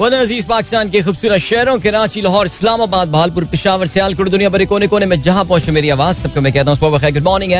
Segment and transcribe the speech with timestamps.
[0.00, 5.06] अज़ीज़ पाकिस्तान के खूबसूरत शहरों कराची, लाहौर, इस्लामाबाद, भालपुर, पिशावर, सियालकोट दुनिया भर कोने कोने
[5.06, 7.52] में जहाँ पहुँचे मेरी आवाज़, सबको मैं कहता हूँ गुड मॉर्निंग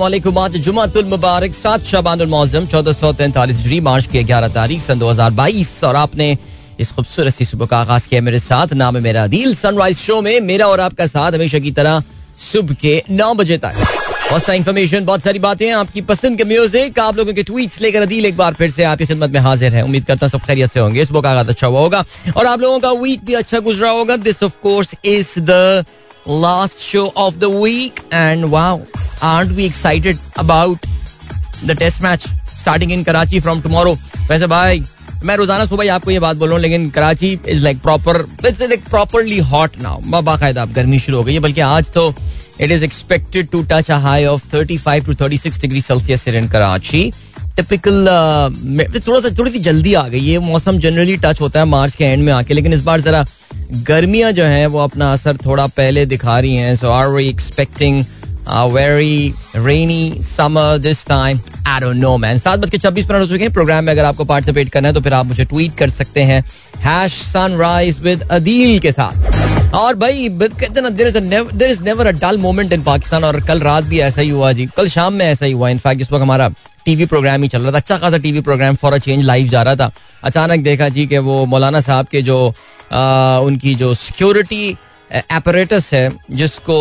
[0.00, 4.82] वालेकुम आज जुमातुल मुबारक, सात शबानुल मौजम चौदह सौ तैंतालीस हिजरी मार्च की ग्यारह तारीख,
[4.82, 6.36] सन दो हज़ार बाईस। और आपने
[6.80, 10.20] इस खूबसूरत सी सुबह का आगाज़ किया मेरे साथ, नाम है मेरा दिल सनराइज शो
[10.22, 12.02] में मेरा और आपका साथ हमेशा की तरह
[12.42, 13.91] सुबह के नौ बजे तक।
[14.32, 18.02] बहुत सारी इन्फॉर्मेशन, बहुत सारी बातें आपकी पसंद के म्यूज़िक। आप लोगों के ट्वीट्स लेकर
[18.02, 20.70] अदील एक बार फिर से आपकी खिदमत में हाजिर है। उम्मीद करता हूँ सब खैरियत
[20.72, 22.04] से होंगे। इस बुक आगाज़ अच्छा हुआ होगा
[22.36, 25.84] और आप लोगों का वीक भी अच्छा गुजरा होगा। This of course is the
[26.28, 27.52] last show of the
[28.12, 28.80] weekend wow
[29.24, 30.86] are we excited about
[31.64, 32.26] the test match
[32.58, 33.96] starting in Karachi from tomorrow
[34.30, 34.82] वैसे भाई,
[35.22, 38.60] मैं रोज़ाना सुबह आपको ये बात बोल रहा हूँ लेकिन Karachi is like proper it's
[38.60, 42.14] like properly hot now बाकायदा गर्मी शुरू हो गई है, बल्कि आज तो
[42.64, 46.48] It is expected to touch a high of 35 to 36 degrees Celsius here in
[46.48, 47.00] Karachi.
[47.56, 51.66] Typical uh, थोड़ा सा थोड़ी सी जल्दी आ गई ये मौसम जनरली टच होता है
[51.66, 53.24] मार्च के एंड में आके लेकिन इस बार जरा
[53.88, 58.04] गर्मियाँ जो हैं वो अपना असर थोड़ा पहले दिखा रही हैं। So are we expecting
[58.72, 63.26] very rainy summer this time I don't know man सात बज के छब्बीस मिनट हो
[63.26, 65.90] चुके हैं। प्रोग्राम में अगर आपको पार्टिसिपेट करना है तो फिर आप मुझे ट्वीट कर
[65.90, 66.42] सकते हैं।
[66.84, 69.41] हैश सनराइज विद अदील के साथ।
[69.74, 71.06] और भाई कहते ना there
[71.70, 74.66] is never a dull moment in Pakistan और कल रात भी ऐसा ही हुआ जी।
[74.76, 76.48] कल शाम में ऐसा ही हुआ। इनफैक्ट इस वक्त हमारा
[76.84, 79.62] टीवी प्रोग्राम ही चल रहा था। अच्छा खासा TV programme for a change live जा
[79.62, 79.90] रहा था।
[80.24, 82.38] अचानक देखा जी कि वो मौलाना साहब के जो
[82.92, 84.76] आ, उनकी जो सिक्योरिटी
[85.10, 86.78] एपरेटस है जिसको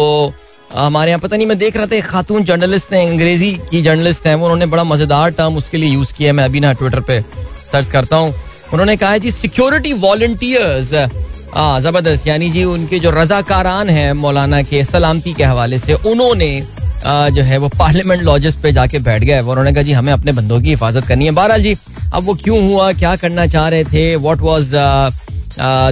[0.74, 4.28] हमारे यहाँ पता नहीं मैं देख रहा था एक खातून जर्नलिस्ट हैं अंग्रेज़ी की जर्नलिस्ट
[4.28, 7.22] है उन्होंने बड़ा मज़ेदार टर्म उसके लिए यूज़ किया मैं अभी ना ट्विटर पे
[7.72, 8.34] सर्च करता हूँ।
[8.74, 10.94] उन्होंने कहा है जी सिक्योरिटी वॉल्टियर्स
[11.56, 16.52] ज़बरदस्त। यानी जी, उनके जो रजाकारान हैं मौलाना के सलामती के हवाले से, उन्होंने
[17.06, 20.60] जो है वो पार्लियामेंट लॉजेस पे जाके बैठ गए। उन्होंने कहा, जी, हमें अपने बंदों
[20.62, 21.76] की हिफाजत करनी है। बहरहाल जी,
[22.14, 24.16] अब वो क्यों हुआ, क्या करना चाह रहे थे?
[24.18, 24.76] What was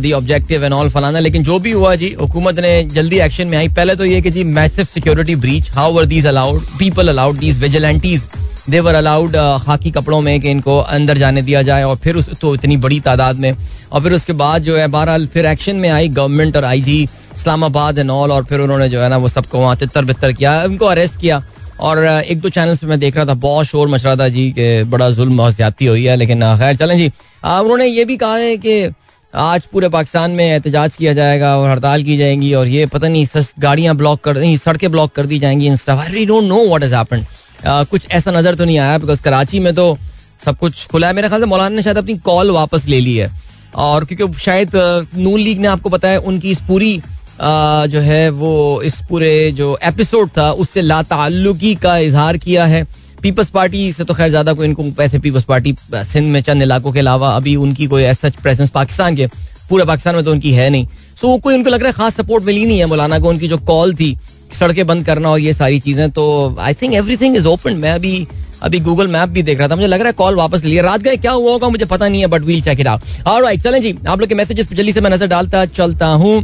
[0.01, 1.19] the objective and all फलाना?
[1.19, 4.31] लेकिन जो भी हुआ जी, हुकूमत ने जल्दी एक्शन में आई। पहले तो ये कि
[4.31, 8.23] जी massive security breach how were these allowed people allowed these vigilantes
[8.69, 9.35] there allowed
[9.65, 12.99] खाकी कपड़ों में कि इनको अंदर जाने दिया जाए और फिर उस तो इतनी बड़ी
[12.99, 13.51] तादाद में
[13.91, 17.01] और फिर उसके बाद जो है बहरहाल फिर एक्शन में आई गवर्नमेंट और I G
[17.35, 20.63] Islamabad and all और फिर उन्होंने जो है ना वो सबको वहाँ तितर बितर किया
[20.63, 21.41] उनको अरेस्ट किया
[21.79, 24.49] और एक दो चैनल्स पे मैं देख रहा था बहुत शोर मच रहा था जी
[24.51, 27.07] कि बड़ा जुल्म और ज़्यादा हुई है लेकिन खैर चलें जी
[27.43, 28.91] उन्होंने ये भी कहा है कि
[29.33, 33.25] आज पूरे पाकिस्तान में एहतजाज किया जाएगा और हड़ताल की जाएगी और ये पता नहीं
[33.59, 36.95] गाड़ियाँ ब्लॉक कर सड़कें ब्लॉक कर दी जाएँगी in stuff I don't know what has
[36.95, 37.25] happened
[37.63, 39.97] कुछ ऐसा नज़र तो नहीं आया बिकॉज़ कराची में तो
[40.45, 43.15] सब कुछ खुला है। मेरे ख्याल से मौलाना ने शायद अपनी कॉल वापस ले ली
[43.15, 43.31] है।
[43.77, 44.71] और क्योंकि शायद
[45.17, 47.01] नून लीग ने आपको पता है, उनकी इस पूरी
[47.41, 52.83] जो है, वो इस पूरे जो एपिसोड था, उससे लाताल्लुकी का इजहार किया है।
[53.21, 56.91] पीपल्स पार्टी से तो खैर ज़्यादा कोई इनको पैसे पीपल्स पार्टी सिंध में चंद इलाकों
[56.91, 59.27] के अलावा अभी उनकी कोई ऐसा प्रेजेंस पाकिस्तान के,
[59.69, 60.87] पूरे पाकिस्तान में तो उनकी है नहीं।
[61.17, 63.47] सो वो कोई उनको लग रहा है खास सपोर्ट मिली नहीं है मौलाना को, उनकी
[63.47, 64.17] जो कॉल थी
[64.55, 68.27] सड़कें बंद करना और ये सारी चीज़ें तो I think everything is open मैं अभी
[68.63, 71.01] अभी गूगल मैप भी देख रहा था। मुझे लग रहा है कॉल वापस लिया रात
[71.01, 71.69] गए, क्या हुआ होगा?
[71.69, 74.35] मुझे पता नहीं है but we'll check it out alright चलें जी। आप लोग के
[74.35, 76.41] मैसेजेस पे जल्दी से मैं नज़र डालता चलता हूँ।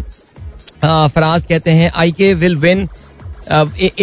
[0.83, 2.87] फराज कहते हैं I K will win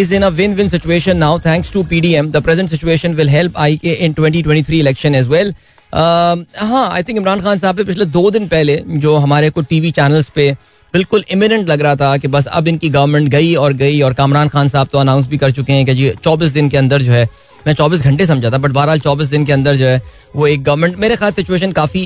[0.00, 2.26] is in a win-win situation now, thanks to PDM.
[2.34, 5.50] The present situation will help IK in 2023 election as well.
[5.92, 9.90] हाँ आई थिंक इमरान खान साहब ने पिछले दो दिन पहले जो हमारे को टीवी
[9.90, 10.46] चैनल्स पे
[10.94, 14.48] बिल्कुल इमिनेंट लग रहा था कि बस अब इनकी गवर्नमेंट गई और गई और कामरान
[14.48, 17.12] खान साहब तो अनाउंस भी कर चुके हैं कि जी चौबीस दिन के अंदर जो
[17.12, 17.28] है,
[17.66, 20.02] मैं चौबीस घंटे समझा था बट बहरहाल चौबीस दिन के अंदर जो है,
[20.36, 22.04] वो एक गवर्नमेंट मेरे ख्याल सिचुएशन काफ़ी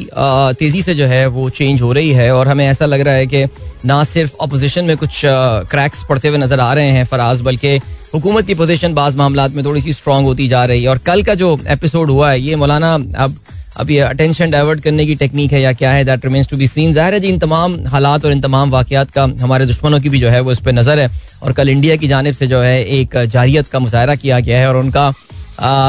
[0.59, 3.27] तेज़ी से जो है वो चेंज हो रही है और हमें ऐसा लग रहा है
[3.27, 3.45] कि
[3.85, 7.77] ना सिर्फ़ अपोजिशन में कुछ क्रैक्स पड़ते हुए नज़र आ रहे हैं फराज, बल्कि
[8.15, 11.23] हुकूमत की पोजीशन बाज मामला में थोड़ी सी स्ट्रांग होती जा रही है। और कल
[11.23, 13.37] का जो एपिसोड हुआ है, ये मौलाना अब
[13.77, 16.67] अब ये अटेंशन डाइवर्ट करने की टेक्निक है या क्या है that remains to be
[16.67, 20.09] seen ज़ाहिर है जी, इन तमाम हालात और इन तमाम वाकयात का हमारे दुश्मनों की
[20.09, 21.11] भी जो है वो इस पर नज़र है।
[21.43, 24.69] और कल इंडिया की जानब से जो है एक जारियत का मुजाहरा किया गया है
[24.69, 25.09] और उनका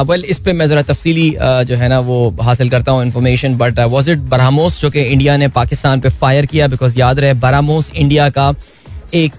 [0.04, 3.80] वेल इस पर मैं ज़रा तफसीली जो है ना वो हासिल करता हूँ information but
[3.82, 6.68] was it BrahMos जो कि इंडिया ने पाकिस्तान पर फायर किया?
[6.68, 8.54] बिकॉज़ याद रहे बरामोस इंडिया का
[9.16, 9.36] एक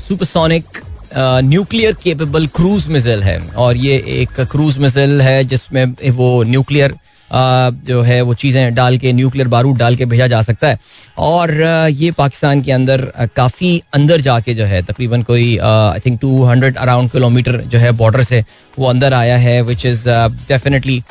[0.00, 0.82] supersonic
[1.16, 6.94] nuclear capable cruise missile है। और ये एक क्रूज मिसाइल है जिसमें वो न्यूक्लियर
[7.34, 10.78] जो है वो चीज़ें डाल के, न्यूक्लियर बारूद डाल के भेजा जा सकता है।
[11.20, 11.52] और
[11.92, 13.04] ये पाकिस्तान के अंदर
[13.36, 17.92] काफ़ी अंदर जाके जो है, तकरीबन कोई I think two hundred around kilometre जो है
[17.94, 18.44] बॉर्डर से
[18.78, 20.08] वो अंदर आया है which is
[20.48, 21.02] definitely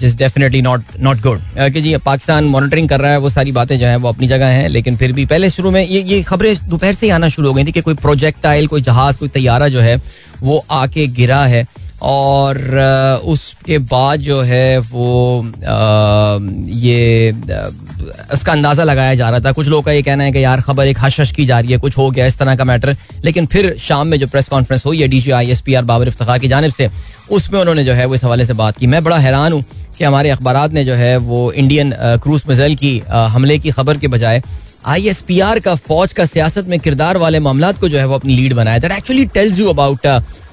[0.00, 1.40] just definitely not not good
[1.72, 4.46] कि जी, पाकिस्तान मॉनिटरिंग कर रहा है, वो सारी बातें जो है वो अपनी जगह
[4.48, 7.48] हैं, लेकिन फिर भी पहले शुरू में ये ये खबरें दोपहर से ही आना शुरू
[7.48, 10.00] हो गई थी कि कोई प्रोजेक्टाइल कोई जहाज़, कोई तैयारा जो है
[10.40, 11.66] वो आके गिरा है।
[12.02, 12.58] और
[13.24, 15.44] उसके बाद जो है वो
[16.78, 17.32] ये
[18.32, 20.86] उसका अंदाज़ा लगाया जा रहा था। कुछ लोगों का ये कहना है कि यार खबर
[20.86, 23.46] एक हश हश की जा रही है, कुछ हो गया, इस तरह का मैटर। लेकिन
[23.46, 26.08] फिर शाम में जो प्रेस कॉन्फ्रेंस हुई है D G I S P R Babar
[26.08, 26.88] Iftikhar की जानब से,
[27.30, 29.64] उसमें उन्होंने जो है वो इस हवाले से बात की। मैं बड़ा हैरान हूँ
[29.98, 31.92] कि हमारे अखबार ने जो है वो इंडियन
[32.22, 34.42] क्रूज मिज़ाइल की हमले की खबर के बजाय
[34.86, 38.04] आई एस पी आर का फौज का सियासत में किरदार वाले मामला को जो है
[38.06, 40.06] वो अपनी लीड बनाया that actually tells you about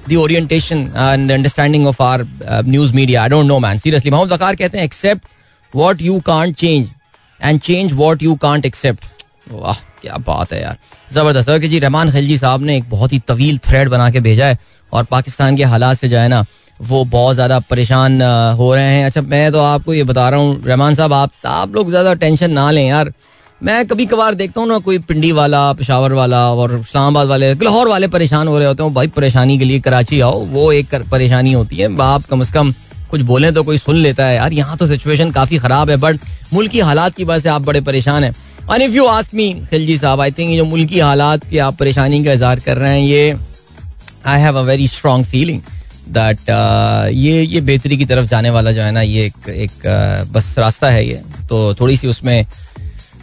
[0.08, 2.26] the orientation and understanding of our
[2.66, 5.26] news media I don't know man seriously Mohammad Waqar कहते हैं accept
[5.72, 6.88] what you can't change
[7.40, 9.04] and change what you can't accept
[9.50, 10.76] वाह, क्या बात है यार।
[11.12, 14.46] ज़बरदस्त। कि जी, रहमान खिलजी साहब ने एक बहुत ही तवील थ्रेड बना के भेजा
[14.46, 14.58] है
[14.92, 16.44] और पाकिस्तान के हालात से जो है ना,
[16.80, 18.20] वो बहुत ज़्यादा परेशान
[18.58, 21.74] हो रहे हैं। अच्छा मैं तो आपको ये बता रहा हूँ, रहमान साहब, आप आप
[21.74, 23.12] लोग ज़्यादा टेंशन ना लें यार।
[23.60, 27.88] मैं कभी कभार देखता हूँ ना कोई पिंडी वाला पेशावर वाला और इस्लामाबाद वाले लाहौर
[27.88, 31.52] वाले परेशान हो रहे होते हैं भाई परेशानी के लिए कराची आओ। वो एक परेशानी
[31.52, 32.72] होती है। आप कम अज कम
[33.10, 36.20] कुछ बोले तो कोई सुन लेता है। यार यहाँ तो सिचुएशन काफ़ी खराब है बट
[36.52, 38.34] मुल्की हालात की वजह से आप बड़े परेशान हैं।
[38.70, 42.24] And if you ask me Khilji साहब आई थिंक जो मुल्की हालात की आप परेशानी
[42.24, 43.36] का इजहार कर रहे हैं ये
[44.26, 45.60] I have a very strong feeling
[46.10, 46.50] that
[47.14, 50.54] ये ये बेहतरी की तरफ़ जाने वाला जो है ना ये एक एक uh, बस
[50.58, 52.46] रास्ता है ये। तो थोड़ी सी उसमें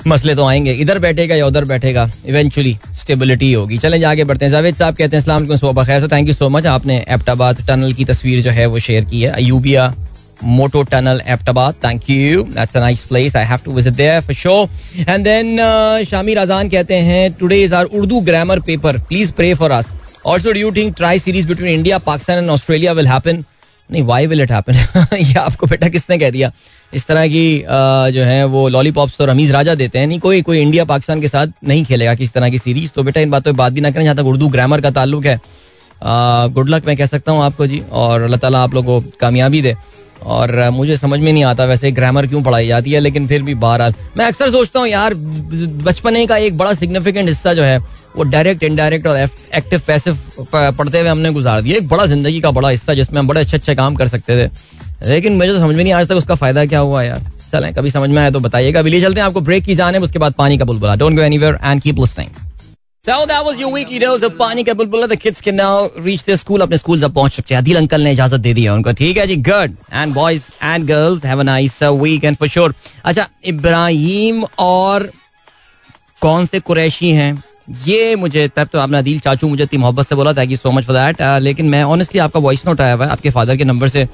[0.08, 4.52] मसले तो आएँगे। इधर बैठेगा या उधर बैठेगा इवेंचुअली स्टेबिलिटी होगी। चलें आगे बढ़ते हैं।
[4.52, 8.06] जावेद साहब कहते हैं इस्लाम सुबह खैर थैंक यू सो मच आपने एप्टाबाद टनल की
[8.06, 9.94] तस्वीर जो है वो शेयर की है। अयूबिया
[10.44, 14.36] मोटो tunnel, Abbottabad thank you that's a nice place I have to visit there for
[14.36, 14.70] show
[15.00, 15.58] and then
[16.10, 19.92] Shamir Azan कहते हैं today is our Urdu grammar paper please pray for us
[20.28, 23.44] also do you think tri series between India Pakistan and Australia will happen
[23.90, 24.74] नहीं why will it happen
[25.16, 26.52] ये आपको बेटा किसने कह दिया?
[26.94, 27.64] इस तरह की
[28.14, 31.28] जो है वो लॉलीपॉप्स तो रमीज राजा देते हैं। नहीं, कोई कोई इंडिया पाकिस्तान के
[31.28, 33.92] साथ नहीं खेलेगा किस तरह की सीरीज़ तो बेटा इन बातों पर बात भी ना
[33.92, 35.40] करें, जहाँ तक उर्दू ग्रामर का ताल्लुक है।
[36.54, 39.62] गुड लक मैं कह सकता हूँ आपको जी, और अल्लाह ताला आप लोग को कामयाबी
[39.62, 39.76] दे।
[40.24, 43.54] और मुझे समझ में नहीं आता वैसे ग्रामर क्यों पढ़ाई जाती है, लेकिन फिर भी
[43.56, 45.14] बहरहाल। मैं अक्सर सोचता हूँ, यार,
[45.84, 47.80] बचपने का एक बड़ा सिग्निफिकेंट हिस्सा जो है
[48.16, 50.18] वो डायरेक्ट इनडायरेक्ट और एक्टिव पैसिव
[50.54, 53.58] पढ़ते हुए हमने गुजार दिया। एक बड़ा ज़िंदगी का बड़ा हिस्सा जिसमें हम बड़े अच्छे
[53.58, 54.50] अच्छे काम कर सकते थे।
[55.10, 57.22] लेकिन मुझे तो समझ में नहीं आज तक उसका फ़ायदा क्या हुआ यार।
[57.52, 60.20] चलें, कभी समझ में आए तो बताइएगा। अभी चलते हैं आपको ब्रेक की जाने उसके
[60.20, 62.44] बाद पानी का बुलबुला। Don't go anywhere and keep listening
[63.06, 65.74] So that was your weekly dose of पानी का बुलबुला। The kids can now
[66.06, 68.64] reach their school अपने स्कूल अब पहुँच चुके हैं। दिल अंकल ने इजाज़त दे दी
[68.64, 72.48] है उनको। ठीक है जी good and boys and girls have a nice weekend for
[72.50, 72.74] sure
[73.06, 75.10] अच्छा इब्राहिम और
[76.22, 77.44] कौन से कुरैशी हैं?
[77.68, 80.72] ये मुझे तब तो आपने अदील चाचू मुझे इतनी मोहब्बत से बोला thank you so
[80.72, 83.64] much for that लेकिन मैं ऑनेस्टली आपका वॉइस नोट आया हुआ है आपके फादर के
[83.64, 84.06] नंबर से।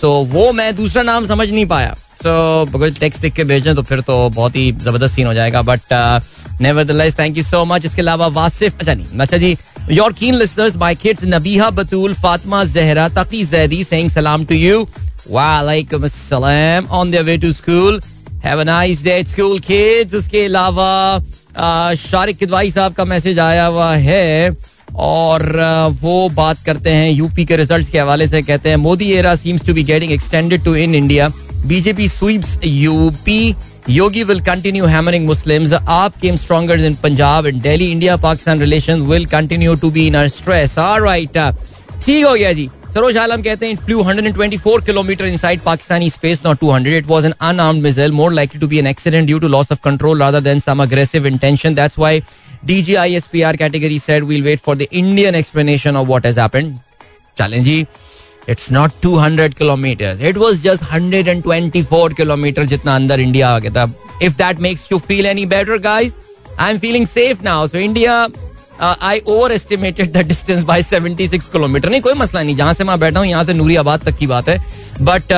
[0.00, 2.30] सो so, वो मैं दूसरा नाम समझ नहीं पाया। सो
[2.74, 5.92] अगर टेक्स्ट लिख के भेजें तो फिर तो बहुत ही ज़बरदस्त सीन हो जाएगा but
[6.60, 9.56] never thank you so much इसके अलावा वासिफ अच्छा नहीं अच्छा जी
[9.90, 14.86] your keen listeners my kids Nabiha Batool Fatima Zehra Taqi Zaidi saying सलाम टू यू
[15.30, 18.00] वालेकुम अस्सलाम on their way to school
[18.44, 20.92] have a nice day school kids उसके अलावा
[21.56, 24.56] शारिक किदवाई साहब का मैसेज आया हुआ है
[25.04, 25.42] और
[26.00, 29.64] वो बात करते हैं यूपी के रिजल्ट्स के हवाले से, कहते हैं, Modi era seems
[29.66, 31.28] to be getting extended to in India
[31.66, 33.54] BJP sweeps UP
[33.90, 39.02] Yogi will continue hammering Muslims AAP came stronger in Punjab and Delhi India Pakistan relation
[39.10, 41.38] will continue to be in stress alright
[42.04, 46.63] ठीक हो गया जी सरोज आलम कहते हैं flew 124 kilometre inside Pakistani space not
[46.63, 49.71] 200 it was an unarmed missile more likely to be an accident due to loss
[49.71, 52.21] of control rather than some aggressive intention that's why
[52.67, 56.79] DGISPR category said we'll wait for the Indian explanation of what has happened.
[57.37, 57.87] Challenge
[58.47, 60.19] it's not 200 kilometers.
[60.19, 63.93] It was just 124 kilometers जितना अंदर India आ गया था.
[64.21, 66.15] If that makes you feel any better, guys,
[66.57, 67.65] I'm feeling safe now.
[67.67, 68.27] So India
[68.80, 69.20] I
[69.52, 73.28] overestimated the distance seventy six kilometre नहीं, कोई मसला नहीं, जहाँ से मैं बैठा हूँ,
[73.28, 74.58] यहाँ से नूरियाबाद तक की बात है।
[75.00, 75.32] But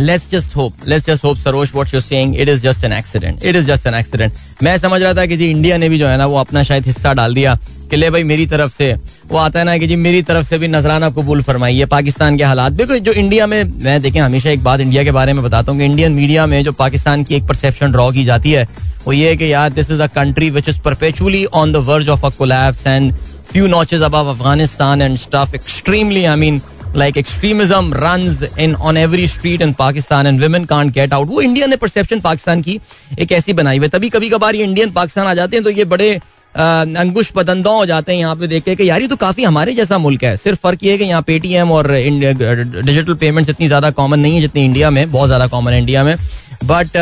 [0.00, 3.44] let's just hope let's just hope Saroj what you saying it is just an accident
[3.44, 6.06] it is just an accident मैं समझ रहा था कि जी इंडिया ने भी जो
[6.06, 7.58] है ना, वो अपना शायद हिस्सा डाल दिया।
[7.94, 8.92] कि ले भाई मेरी तरफ़ से
[9.28, 12.44] वो आता है ना कि जी मेरी तरफ़ से भी नजराना कबूल फरमाइए पाकिस्तान के
[12.44, 15.72] हालात देखो जो इंडिया में मैं देखें हमेशा एक बात इंडिया के बारे में बताता
[15.72, 18.66] हूँ कि इंडियन मीडिया में जो पाकिस्तान की एक परसेप्शन ड्रॉ की जाती है
[19.06, 22.08] वो ये है कि यार this is a country which is perpetually on the verge
[22.08, 23.12] of a collapse and
[23.46, 25.52] few notches above Afghanistan and stuff.
[25.54, 26.60] Extremely, I mean,
[26.94, 31.28] like extremism runs in on every street in Pakistan and women can't get out.
[31.28, 32.78] वो India ने perception Pakistan की
[33.20, 35.84] एक ऐसी बनाई हुई तभी कभी कभार ये इंडियन पाकिस्तान आ जाते हैं तो ये
[35.86, 36.08] बड़े
[36.54, 39.74] अंकुश बदंदा हो जाते हैं यहाँ पे देख के कि यार ये तो काफ़ी हमारे
[39.74, 43.90] जैसा मुल्क है। सिर्फ़ फ़र्क ये है कि यहाँ पेटीएम और डिजिटल पेमेंट्स इतनी ज़्यादा
[43.92, 46.16] कॉमन नहीं है जितनी इंडिया में, बहुत ज़्यादा कॉमन है इंडिया में।
[46.64, 46.96] बट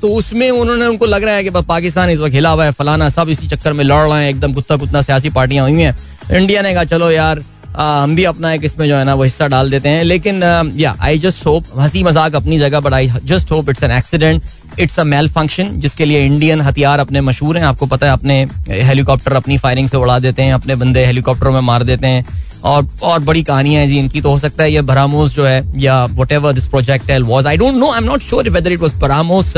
[0.00, 3.08] तो उसमें उन्होंने उनको लग रहा है कि पाकिस्तान इस वक्त हिला हुआ है, फलाना
[3.10, 5.96] सब इसी चक्कर में लड़ रहे हैं, एकदम कुत्ता कुत्ता सियासी पार्टियाँ हुई हैं।
[6.32, 7.42] इंडिया ने कहा, चलो यार
[7.78, 10.42] हम भी अपना एक इसमें जो है ना वो हिस्सा डाल देते हैं। लेकिन
[10.76, 13.10] या आई जस्ट होप हँसी मज़ाक अपनी जगह but I.
[13.24, 14.42] Just hope it's an accident
[14.78, 19.32] it's a malfunction जिसके लिए इंडियन हथियार अपने मशहूर हैं। आपको पता है, अपने हेलीकॉप्टर
[19.34, 22.26] अपनी फायरिंग से उड़ा देते हैं, अपने बंदे हेलीकॉप्टरों में मार देते हैं।
[22.64, 25.62] और और बड़ी कहानियाँ हैं जी इनकी तो हो सकता है ये बरामोस जो है,
[25.78, 28.94] या whatever this project was I don't know I am not sure whether it was
[28.96, 29.52] BrahMos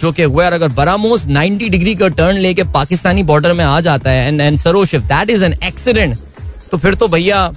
[0.00, 4.10] जो कि वेयर अगर बरामोस 90 डिग्री का टर्न लेके पाकिस्तानी बॉर्डर में आ जाता
[4.10, 6.16] है and and Sarosh if that is an accident
[6.70, 7.50] तो फिर तो भैया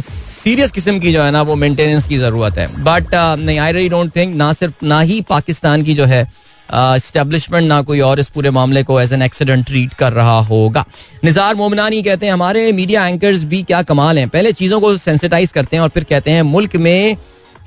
[0.00, 3.88] सीरियस किस्म की जो है ना, वो मेंटेनेंस की ज़रूरत है। बट नहीं आई रियली
[3.88, 6.26] डोंट थिंक ना सिर्फ़, ना ही पाकिस्तान की जो है
[6.68, 10.84] स्टेब्लिशमेंट ना कोई और इस पूरे मामले को एज एन एक्सीडेंट ट्रीट कर रहा होगा।
[11.24, 15.52] निजार मोमनानी कहते हैं, हमारे मीडिया एंकर्स भी क्या कमाल हैं। पहले चीज़ों को सेंसिटाइज
[15.52, 17.16] करते हैं और फिर कहते हैं, मुल्क में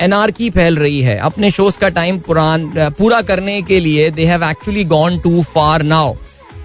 [0.02, 4.44] एनआरकी फैल रही है। अपने शोज़ का टाइम पुरान, पूरा करने के लिए they have
[4.44, 6.14] actually gone too far now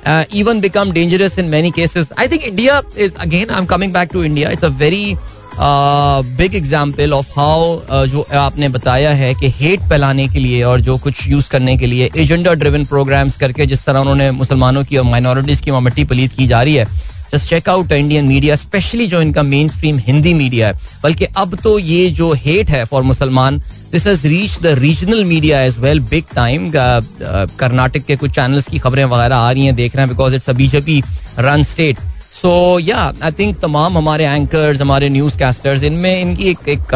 [0.06, 4.22] even dangerous in in cases I think India is again I am coming back to
[4.24, 5.16] India it's a very
[5.58, 10.96] big example of how जो आपने बताया है कि हेट फैलाने के लिए और जो
[10.98, 15.04] कुछ यूज़ करने के लिए एजेंडा ड्रिवन प्रोग्राम्स करके जिस तरह उन्होंने मुसलमानों की और
[15.04, 16.86] माइनॉरिटीज की मट्टी पलीत की जा रही है
[17.32, 21.54] just check out Indian media specially जो इनका मेन स्ट्रीम हिंदी मीडिया है। बल्कि अब
[21.64, 23.58] तो ये जो हेट है फॉर मुसलमान
[23.92, 28.78] this has reach the regional media as well big time Karnataka के कुछ चैनल्स की
[28.78, 31.02] खबरें वगैरह आ रही हैं, देख रहे हैं because it's a BJP
[31.38, 31.98] run state
[32.32, 36.94] so yeah I think तमाम हमारे एंकर्स हमारे न्यूज़ कैस्टर्स इनमें इनकी एक एक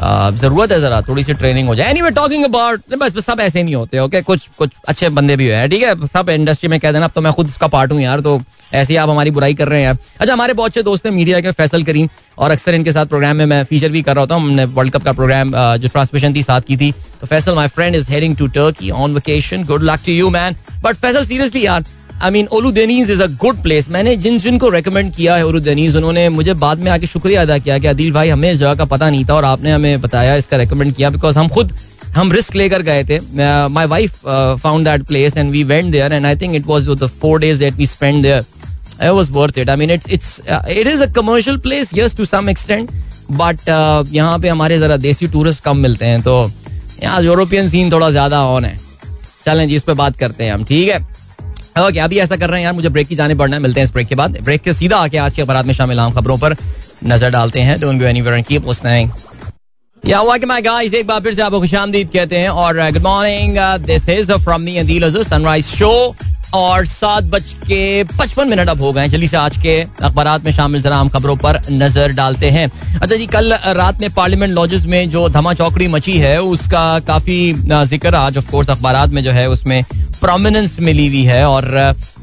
[0.00, 3.62] ज़रूरत है जरा, थोड़ी सी ट्रेनिंग हो जाए। एनी वे टॉकिंग अबाउट बस सब ऐसे
[3.62, 5.94] नहीं होते ओके कुछ कुछ अच्छे बंदे भी है, ठीक है?
[6.06, 8.40] सब इंडस्ट्री में कह देना, अब तो मैं खुद इसका पार्ट हूँ यार तो
[8.72, 11.12] ऐसे ही आप हमारी बुराई कर रहे हैं यार। अच्छा हमारे बहुत अच्छे दोस्त हैं
[11.12, 14.34] मीडिया के फैसल करीम, और अक्सर इनके साथ प्रोग्राम में मैं फीचर भी कर रहा
[14.34, 17.68] हूँ। हमने वर्ल्ड कप का प्रोग्राम जो ट्रांसमिशन थी, साथ की थी। तो Faisal my
[17.68, 21.64] friend is heading to Turkey on vacation good luck to you man but Faisal seriously
[21.66, 21.84] यार
[22.22, 25.60] I mean Oludeniz is a good place मैंने जिन जिन को रेकमेंड किया है ओलू
[25.60, 28.74] देनीज उन्होंने मुझे बाद में आके शुक्रिया अदा किया कि अदिल भाई हमें इस जगह
[28.74, 31.72] का पता नहीं था और आपने हमें बताया इसका रेकमेंड किया बिकॉज़ हम खुद
[32.14, 33.20] हम रिस्क लेकर गए थे।
[33.68, 34.20] My wife
[34.62, 37.58] found that place and we went there and I think it was the four days
[37.60, 38.44] that we spend there
[39.00, 39.28] it was.
[39.30, 42.90] I mean, it's it's uh, it is a commercial place, yes, to some extent,
[43.40, 46.34] but uh, यहाँ पे हमारे जरा देसी tourist कम मिलते हैं तो
[47.02, 48.76] यहाँ European scene थोड़ा ज़्यादा ऑन है।
[49.46, 50.98] चलें जी इस पे बात करते हैं हम ठीक है?
[51.78, 52.64] ओके अभी ऐसा कर रहे हैं?
[52.64, 54.72] यार, मुझे ब्रेक की जाने पड़ना है, मिलते हैं इस ब्रेक के बाद। ब्रेक के
[54.74, 56.56] सीधा आके आज के अखबार में शामिल आम खबरों पर
[57.04, 59.10] नज़र डालते हैं। Don't go anywhere keep listening
[60.04, 63.56] yeah welcome my guys एक बार फिर से आपको कहते हैं और good morning
[63.86, 66.14] this is from me sunrise show
[66.54, 70.50] और सात बज के पचपन मिनट अब हो गए जल्दी से आज के अखबार में
[70.52, 74.84] शामिल जरा हम खबरों पर नज़र डालते हैं। अच्छा जी, कल रात में पार्लियामेंट लॉजेस
[74.86, 79.30] में जो धमा चौकड़ी मची है, उसका काफ़ी ज़िक्र आज ऑफ़ कोर्स अखबार में जो
[79.30, 79.82] है, उसमें
[80.20, 81.66] प्रोमिनेंस मिली हुई है और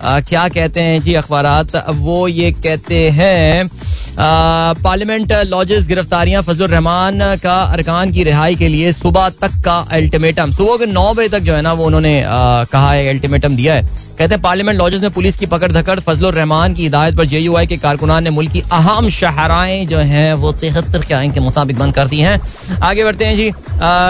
[0.01, 3.69] क्या कहते हैं जी अखबार वो ये कहते हैं
[4.17, 10.51] पार्लियामेंट लॉजेस गिरफ्तारियाँ फजल रहमान का अरकान की रिहाई के लिए सुबह तक का अल्टीमेटम।
[10.51, 13.83] सुबह के नौ बजे तक जो है ना, वो उन्होंने कहा है अल्टीमेटम दिया है।
[14.17, 17.67] कहते हैं, पार्लियामेंट लॉजेस में पुलिस की पकड़ धकड़ फजल रहमान की हिदायत पर जेयूआई
[17.67, 21.77] के कारकुनान ने मुल्क की अहम शहराएँ जो हैं, वो तिहत्तर के आइन के मुताबिक
[21.79, 22.39] बंद कर दी हैं।
[22.81, 23.49] आगे बढ़ते हैं जी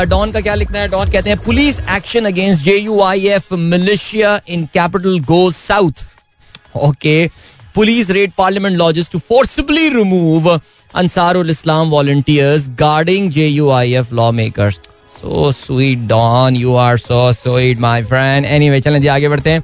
[0.09, 0.87] डॉन का क्या लिखना है?
[0.87, 5.84] डॉन कहते हैं, police action against J U I F militia in capital go south.
[6.75, 7.29] Okay
[7.75, 14.13] police raid parliament lodges to forcibly remove Ansarul Islam volunteers guarding J U I F
[14.15, 14.75] law makers
[15.21, 19.61] so sweet Dawn you are so sweet my friend anyway चलें जी आगे बढ़ते हैं।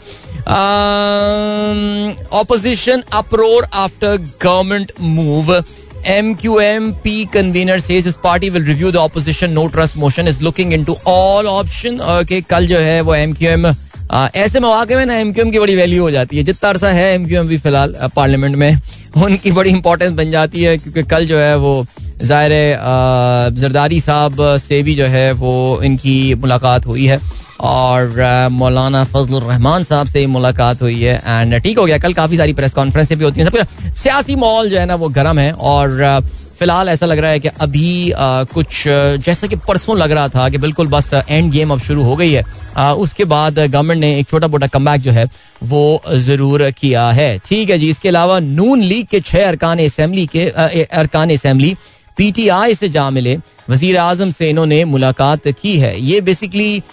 [2.39, 5.63] Opposition uproar after government move
[6.11, 10.95] MQMP convener says his party will review the opposition no trust motion is looking into
[11.11, 11.99] all option.
[12.13, 13.73] Okay कल जो है वो MQM आ,
[14.11, 17.47] ऐसे मौके में ना एमक्यूएम की बड़ी वैल्यू हो जाती है। जितना अरसा है एमक्यूएम
[17.47, 18.77] भी फ़िलहाल पार्लियामेंट में,
[19.17, 21.85] उनकी बड़ी इंपॉर्टेंस बन जाती है, क्योंकि कल जो है वो
[22.21, 22.51] ज़ाहिर
[23.59, 27.19] जरदारी साहब से भी जो है वो इनकी मुलाकात हुई है।
[27.61, 32.37] और मौलाना फजल रहमान साहब से मुलाकात हुई है। एंड ठीक हो गया, कल काफ़ी
[32.37, 35.51] सारी प्रेस कॉन्फ्रेंसें भी होती हैं। सब सियासी माहौल जो है ना वो गर्म है।
[35.53, 36.21] और
[36.61, 40.47] फ़िलहाल ऐसा लग रहा है कि अभी आ, कुछ जैसा कि परसों लग रहा था
[40.49, 42.43] कि बिल्कुल बस एंड गेम अब शुरू हो गई है।
[42.77, 45.25] आ, उसके बाद गवर्नमेंट ने एक छोटा मोटा कम जो है
[45.63, 50.25] वो ज़रूर किया है। ठीक है जी इसके अलावा नून लीग के छह अरकान असम्बली
[50.27, 51.75] के अरकान असम्बली
[52.17, 53.37] पीटीआई से जा मिले।
[53.69, 56.83] वज़ीर आज़म से इन्होंने मुलाकात की है। ये बेसिकली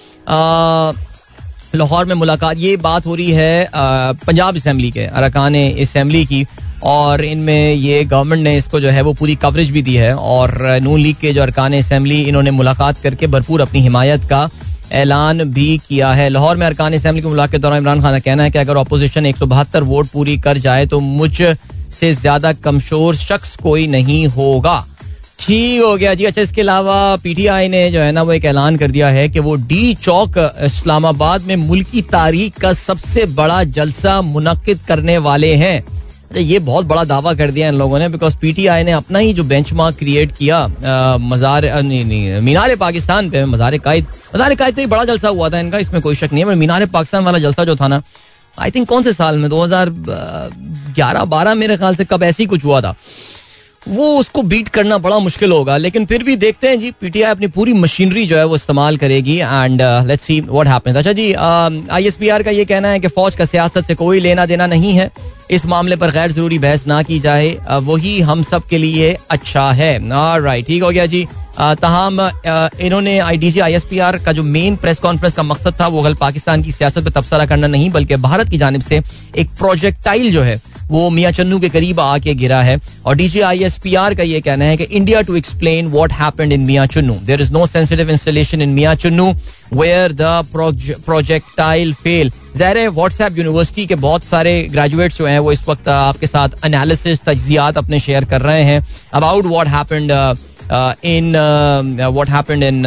[1.75, 6.47] लाहौर में मुलाकात ये बात हो रही है पंजाब असम्बली के अरकान असम्बली की।
[6.85, 10.79] और इनमें ये गवर्नमेंट ने इसको जो है वो पूरी कवरेज भी दी है और
[10.83, 14.49] नून लीग के जो अरकान असम्बली इन्होंने मुलाकात करके भरपूर अपनी हिमायत का
[14.95, 18.19] ऐलान भी किया है। लाहौर में अरकान असम्बली की मुलाकात के दौरान इमरान खान का
[18.21, 21.33] कहना है कि अगर अपोजिशन एक सौ बहत्तर वोट पूरी कर जाए तो मुझ
[21.93, 24.85] से ज़्यादा कमशोर शख्स कोई नहीं होगा।
[25.41, 28.77] ठीक हो गया जी। अच्छा इसके अलावा पीटीआई ने जो है ना वो एक ऐलान
[28.77, 34.21] कर दिया है कि वो डी चौक इस्लामाबाद में मुल्की तारीख का सबसे बड़ा जलसा
[34.23, 35.85] मुनद करने वाले हैं।
[36.31, 39.45] ये बहुत बड़ा दावा कर दिया इन लोगों ने बिकॉज़ पीटीआई ने अपना ही जो
[39.45, 40.67] बेंच क्रिएट किया
[41.21, 46.01] मजार मीनार पाकिस्तान पे, मजार कायद मजार कायद तो बड़ा जलसा हुआ था, इनका इसमें
[46.03, 48.03] कोई शक नहीं है मीनार पाकिस्तान वाला जलसा जो था ना
[48.59, 49.91] आई थिंक कौन से साल में, दो हज़ार
[50.95, 52.95] ग्यारह बारह मेरे ख्याल से कब ऐसी कुछ हुआ था,
[53.89, 57.47] वो उसको बीट करना बड़ा मुश्किल होगा, लेकिन फिर भी देखते हैं जी पीटीआई अपनी
[57.49, 62.43] पूरी मशीनरी जो है वो इस्तेमाल करेगी and let's see what happens अच्छा जी आईएसपीआर
[62.43, 65.11] का ये कहना है कि फौज का सियासत से कोई लेना देना नहीं है
[65.51, 69.71] इस मामले पर गैर ज़रूरी बहस ना की जाए। वही हम सब के लिए अच्छा
[69.73, 69.99] है।
[70.41, 71.27] राइट ठीक हो गया जी।
[71.61, 72.21] तहम
[72.81, 75.81] इन्होंने I D G I S P R का जो मेन प्रेस कॉन्फ्रेंस का मकसद
[75.81, 79.01] था, वो कल पाकिस्तान की सियासत पर तबसरा करना नहीं, बल्कि भारत की जानब से
[79.37, 80.61] एक प्रोजेक्टाइल जो है
[80.91, 84.85] वो मियाँ चन्नू के करीब आके गिरा है। और डीजीआईएसपीआर का ये कहना है कि
[84.85, 88.95] India to explain what happened in Mian Channu there is no sensitive installation in Mian
[88.97, 89.33] Channu
[89.75, 95.69] where the projectile fell ज़ाहिर व्हाट्सएप यूनिवर्सिटी के बहुत सारे ग्रेजुएट्स जो हैं, वो इस
[95.69, 100.11] वक्त आपके साथ एनालिसिस तजियात अपने शेयर कर रहे हैं about what happened
[101.05, 101.37] in
[101.99, 102.85] what happened in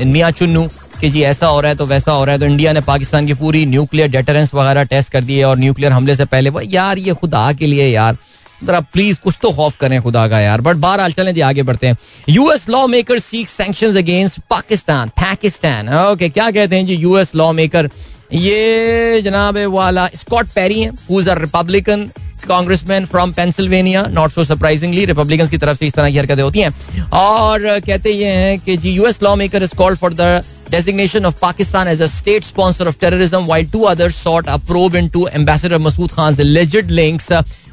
[0.00, 0.66] in Mian Channu
[1.00, 3.26] कि जी ऐसा हो रहा है तो वैसा हो रहा है तो इंडिया ने पाकिस्तान
[3.26, 7.14] की पूरी न्यूक्लियर डेटरेंस वगैरह टेस्ट कर दिए और न्यूक्लियर हमले से पहले यार ये
[7.14, 8.16] खुदा के लिए यार।
[8.64, 11.86] जरा प्लीज़ कुछ तो खौफ करें खुदा का यार। बट बहरहाल चलें जी, आगे बढ़ते
[11.86, 11.96] हैं।
[12.28, 17.52] US law maker seek sanction against Pakistan Pakistan okay क्या कहते हैं जी यूएस लॉ
[17.52, 17.90] मेकर
[18.32, 20.90] ये जनाब वाला स्कॉट पेरी है
[21.40, 22.08] Republican
[22.44, 26.60] congressman from Pennsylvania not so surprisingly Republican की तरफ़ से इस तरह की हरकतें होती
[26.60, 31.24] हैं। और कहते ये हैं कि जी US law maker is called for the designation
[31.26, 34.56] of Pakistan as a state sponsor of terrorism white to other sought a
[35.08, 37.30] into ambassador Masood Khan alleged links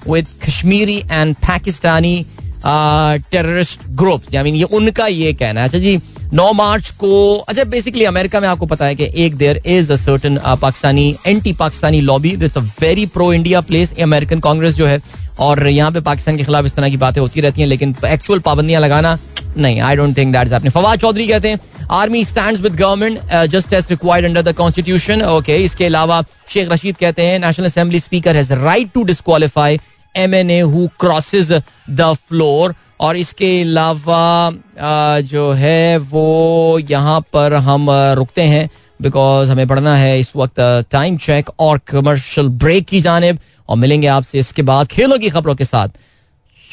[0.08, 2.25] with Kashmiri and Pakistani
[2.66, 5.98] terrorist group I mean ये उनका ये कहना है। अच्छा जी
[6.33, 9.95] 9 मार्च को अच्छा basically America में आपको पता है कि एक there is a
[9.95, 15.01] certain Pakistani anti Pakistani lobby that's a very pro India place American Congress जो है,
[15.39, 18.39] और यहाँ पे पाकिस्तान के खिलाफ इस तरह की बातें होती रहती हैं, लेकिन एक्चुअल
[18.39, 19.17] पाबंदियाँ लगाना,
[19.57, 21.59] नहीं I don't think that is Fawad Chaudhry कहते हैं
[21.91, 26.98] army stand with government just as required under the constitution okay इसके अलावा शेख रशीद
[26.98, 29.79] कहते हैं national assembly speaker has right to disqualify
[30.15, 31.51] M N A who crosses
[31.89, 38.70] the floor और इसके अलावा जो है वो यहाँ पर हम रुकते हैं
[39.01, 40.59] बिकॉज़ हमें पढ़ना है इस वक्त
[40.92, 45.55] टाइम चेक और कमर्शियल ब्रेक की जानब और मिलेंगे आपसे इसके बाद खेलों की खबरों
[45.55, 45.87] के साथ।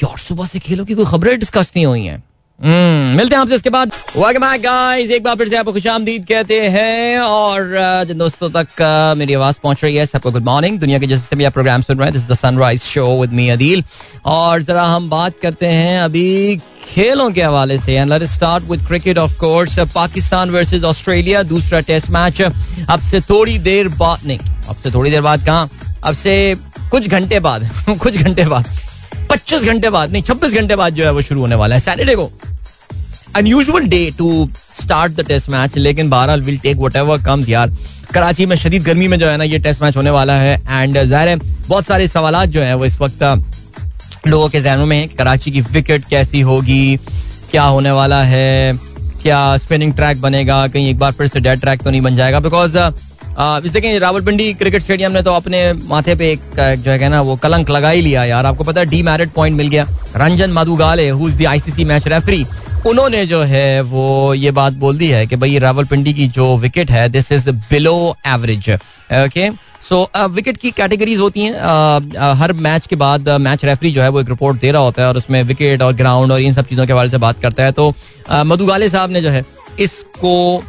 [0.03, 2.23] यार, सुबह से खेलों की कोई खबरें डिस्कस नहीं हुई हैं।
[2.59, 6.25] हम्म, मिलते हैं आपसे इसके बाद। वेलकम बैक गाइस एक बार फिर से आपको खुशामदीद
[6.27, 7.69] कहते हैं और
[8.07, 8.81] जिन दोस्तों तक
[9.17, 11.97] मेरी आवाज़ पहुँच रही है सबको गुड मॉर्निंग दुनिया के जैसे भी आप प्रोग्राम सुन
[11.97, 13.83] रहे हैं this the sunrise show with me Adeel
[14.25, 18.85] और जरा हम बात करते हैं अभी खेलों के हवाले से। And let's start with
[18.87, 24.39] cricket of course Pakistan versus Australia दूसरा टेस्ट मैच अब से थोड़ी देर बाद नहीं
[24.69, 25.67] अब से थोड़ी देर बाद कहा?
[26.03, 26.55] अब से
[26.91, 28.77] कुछ घंटे बाद कुछ घंटे बाद
[29.29, 32.15] पच्चीस घंटे बाद नहीं छब्बीस घंटे बाद जो है वो शुरू होने वाला है। सैटरडे
[32.15, 32.31] को
[33.35, 34.49] unusual day to
[34.81, 37.71] start the test match लेकिन बहरहाल will take whatever comes यार।
[38.13, 40.97] कराची में शदीद गर्मी में जो है ना, ये टेस्ट मैच होने वाला है एंड
[40.99, 41.35] ज़ाहिर है,
[41.67, 43.23] बहुत सारे सवाल जो है वो इस वक्त
[44.27, 46.97] लोगों के जहनों में है कराची की विकेट कैसी होगी,
[47.51, 48.73] क्या होने वाला है,
[49.21, 52.39] क्या स्पिनिंग ट्रैक बनेगा, कहीं एक बार फिर से डेड ट्रैक तो नहीं बन जाएगा
[52.39, 52.77] बिकॉज़
[53.65, 56.39] इस देखें, रावलपिंडी क्रिकेट स्टेडियम ने तो अपने माथे पे एक
[56.79, 59.57] जो है ना, वो कलंक लगा ही लिया, यार। आपको पता है डी मैरिट पॉइंट
[59.57, 62.45] मिल गया। Ranjan Madugalle who is the ICC match referee
[62.87, 66.91] उन्होंने जो है वो ये बात बोल दी है कि भाई रावलपिंडी की जो विकेट
[66.91, 69.49] है this is below average okay
[69.89, 73.91] so wicket की कैटेगरीज होती हैं uh, uh, हर मैच के बाद मैच uh, रेफरी
[73.91, 76.41] जो है वो एक रिपोर्ट दे रहा होता है और उसमें विकेट और ग्राउंड और
[76.41, 77.93] इन सब चीज़ों के हवाले से बात करता है। तो
[78.31, 79.43] मधुगाले साहब ने जो है
[79.79, 80.63] इसको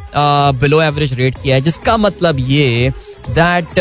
[0.59, 2.91] बिलो एवरेज रेट किया है जिसका मतलब ये
[3.29, 3.79] that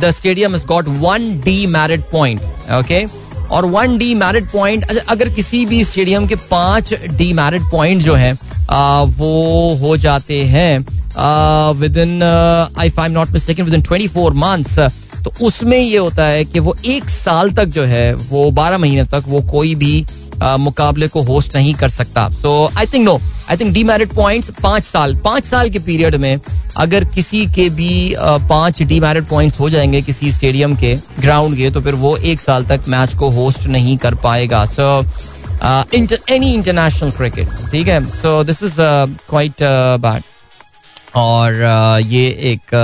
[0.00, 2.40] the stadium is got one demerit point
[2.72, 8.02] okay और वन डी मैरिट पॉइंट अगर किसी भी स्टेडियम के पाँच डी मैरिट पॉइंट
[8.02, 8.36] जो है
[8.70, 10.78] आ, वो हो जाते हैं
[11.96, 12.22] within
[12.78, 14.78] I five not miss within twenty four months
[15.24, 19.04] तो उसमें ये होता है कि वो एक साल तक जो है वो बारह महीने
[19.04, 20.04] तक वो कोई भी
[20.42, 23.18] मुकाबले को होस्ट नहीं कर सकता। So I think no
[23.50, 26.38] I think demerit points पाँच साल पाँच साल के पीरियड में
[26.76, 31.80] अगर किसी के भी पाँच डीमेरिट पॉइंट्स हो जाएँगे किसी स्टेडियम के ग्राउंड के तो
[31.80, 35.04] फिर वो एक साल तक मैच को होस्ट नहीं कर पाएगा। सो
[35.64, 38.04] एनी इंटरनेशनल क्रिकेट ठीक है?
[38.12, 38.76] So this is
[39.28, 39.62] quite
[40.02, 40.22] bad
[41.16, 41.54] और
[42.02, 42.74] ये एक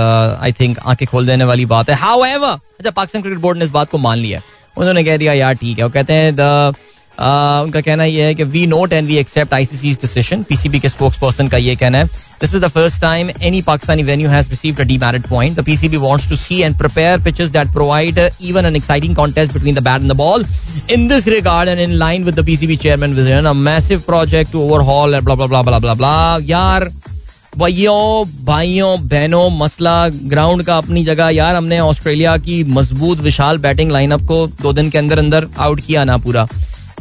[0.43, 3.71] आई थिंक आँखें खोल देने वाली बात है। हाउ अच्छा पाकिस्तान क्रिकेट बोर्ड ने इस
[3.71, 4.41] बात को मान लिया
[4.77, 6.75] उन्होंने कह दिया, यार, ठीक है। वो कहते हैं द
[7.22, 11.18] उनका कहना यह है कि we note and we accept ICC decision PCB के स्पोक्स
[11.18, 12.06] पर्सन का ये कहना है
[12.40, 15.96] this is the first time any Pakistani venue has received a demerit point the PCB
[15.96, 20.00] wants to see and prepare pitches that provide even an exciting contest between the bat
[20.00, 20.46] and the ball
[20.90, 24.62] in this regard and in line with the PCB chairman vision a massive project to
[24.62, 26.90] overhaul blah blah blah blah blah blah यार
[27.58, 33.90] भाइयों भाइयों, बहनों, मसला ground का अपनी जगह। यार, हमने ऑस्ट्रेलिया की मज़बूत, विशाल बैटिंग
[33.92, 36.46] लाइनअप को दो दिन के अंदर अंदर आउट किया ना पूरा।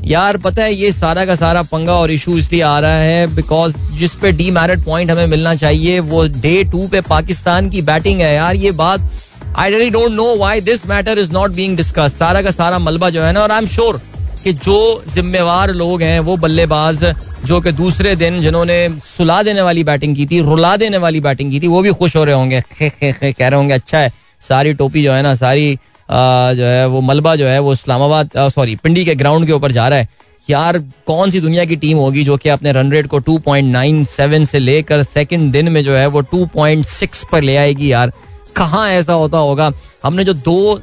[0.04, 3.74] यार, पता है, ये सारा का सारा पंगा और इशू इसलिए आ रहा है बिकॉज़
[3.98, 8.22] जिस पे डी मैरिट पॉइंट हमें मिलना चाहिए, वो डे टू पे पाकिस्तान की बैटिंग
[8.22, 9.10] है यार, ये बात
[9.58, 13.10] I really don't know why this matter is not being discuss सारा का सारा मलबा
[13.10, 14.02] जो है ना, और आई एम श्योर
[14.44, 17.04] कि जो जिम्मेवार लोग हैं, वो बल्लेबाज,
[17.46, 21.52] जो कि दूसरे दिन जिन्होंने सुला देने वाली बैटिंग की थी, रुला देने वाली बैटिंग
[21.52, 24.12] की थी, वो भी खुश हो रहे होंगे। कह रहे होंगे अच्छा है,
[24.44, 25.78] सारी टोपी जो है ना, सारी
[26.12, 29.88] जो है, वो मलबा जो है, वो इस्लामाबाद सॉरी, पिंडी के ग्राउंड के ऊपर जा
[29.88, 30.08] रहा है।
[30.50, 34.60] यार, कौन सी दुनिया की टीम होगी जो कि अपने रन रेट को 2.97 से
[34.60, 38.12] लेकर सेकंड दिन में जो है, वो 2.6 पर ले आएगी यार?
[38.56, 39.72] कहाँ ऐसा होता होगा?
[40.04, 40.82] हमने जो दो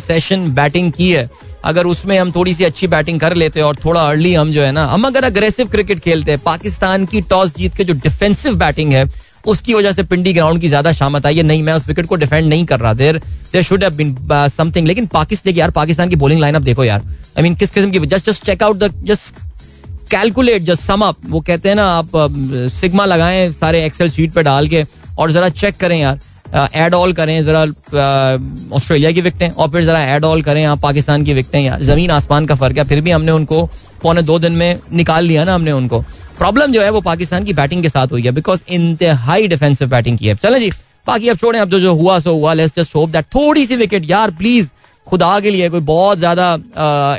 [0.00, 1.28] सेशन बैटिंग की है,
[1.64, 4.72] अगर उसमें हम थोड़ी सी अच्छी बैटिंग कर लेते और थोड़ा अर्ली हम जो है
[4.72, 8.92] ना, हम अगर अग्रेसिव क्रिकेट खेलते हैं पाकिस्तान की टॉस जीत के जो डिफेंसिव बैटिंग
[8.92, 9.04] है
[9.46, 12.16] उसकी वजह से पिंडी ग्राउंड की ज़्यादा शामत आई है। नहीं, मैं उस विकेट को
[12.16, 13.18] डिफेंड नहीं कर रहा। There
[13.52, 14.16] there should have been
[14.50, 17.02] something लेकिन पाकिस्तान यार, पाकिस्तान की बॉलिंग लाइनअप देखो यार।
[17.36, 19.34] आई मीन किस किस्म की just just check out the just
[20.10, 22.10] calculate just sum up वो कहते हैं ना, आप
[22.72, 24.84] सिग्मा लगाए लगाएँ सारे एक्सेल शीट पे डाल के
[25.18, 26.20] और जरा चेक करें यार।
[26.54, 27.62] एड uh, ऑल करें जरा
[28.76, 31.82] ऑस्ट्रेलिया uh, की विकटें और फिर जरा एड ऑल करें आप पाकिस्तान की विकटें यार
[31.82, 33.64] ज़मीन आसमान का फ़र्क है फिर भी हमने उनको
[34.02, 36.00] पौने दो दिन में निकाल लिया ना हमने उनको।
[36.38, 40.18] प्रॉब्लम जो है वो पाकिस्तान की बैटिंग के साथ हुई है बिकॉज़ इंतहाई डिफेंसिव बैटिंग
[40.18, 40.70] की है। चले जी
[41.06, 43.76] बाकी अब छोड़े अब जो जो हुआ सो हुआ लेट्स जस्ट होप दैट थोड़ी सी
[43.76, 44.68] विकेट यार प्लीज़
[45.06, 46.52] खुदा के लिए कोई बहुत ज़्यादा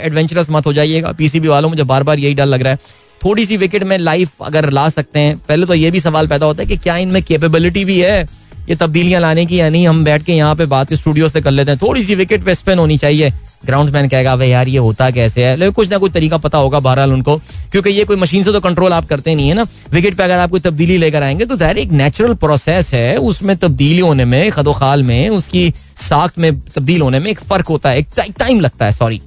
[0.04, 2.80] एडवेंचरस मत हो जाइएगा। पीसीबी वालों मुझे बार बार यही डर लग रहा है।
[3.22, 6.46] थोड़ी सी विकेट में लाइफ अगर ला सकते हैं पहले तो ये भी सवाल पैदा
[6.46, 8.28] होता है कि क्या इनमें कैपेबिलिटी भी है?
[8.70, 11.52] ये तब्दीलियाँ लाने की या नहीं हम बैठ के यहाँ पे बात स्टूडियो से कर
[11.52, 13.34] लेते हैं। थोड़ी सी विकेट पे होनी चाहिए।
[13.66, 15.56] ग्राउंड मैन कहेगा भाई यार, ये होता कैसे है?
[15.56, 17.36] लेकिन कुछ ना कुछ तरीका पता होगा बहरहाल उनको,
[17.72, 20.40] क्योंकि ये कोई मशीन से तो कंट्रोल आप करते नहीं है ना। विकेट पे अगर
[20.40, 24.52] आप कोई तब्दीली लेकर आएँगे तो दैर एक नेचुरल प्रोसेस है। उसमें तब्दीली होने में,
[24.52, 28.86] खदोखाल में, उसकी साख में तब्दील होने में एक फ़र्क होता है। एक टाइम लगता
[28.86, 29.22] है सॉरी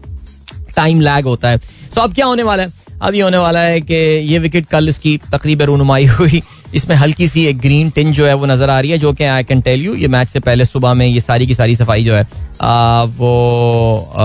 [0.76, 1.58] टाइम लैग होता है।
[1.94, 2.72] तो अब क्या होने वाला है?
[3.02, 3.94] अब ये होने वाला है कि
[4.26, 6.42] ये विकेट कल इसकी तकरीबन रूनुमाई हुई।
[6.74, 9.24] इसमें हल्की सी एक ग्रीन टिन जो है वो नज़र आ रही है जो कि
[9.24, 12.04] आई कैन टेल यू ये मैच से पहले सुबह में ये सारी की सारी सफ़ाई
[12.04, 12.28] जो है
[12.60, 14.22] आ, वो आ,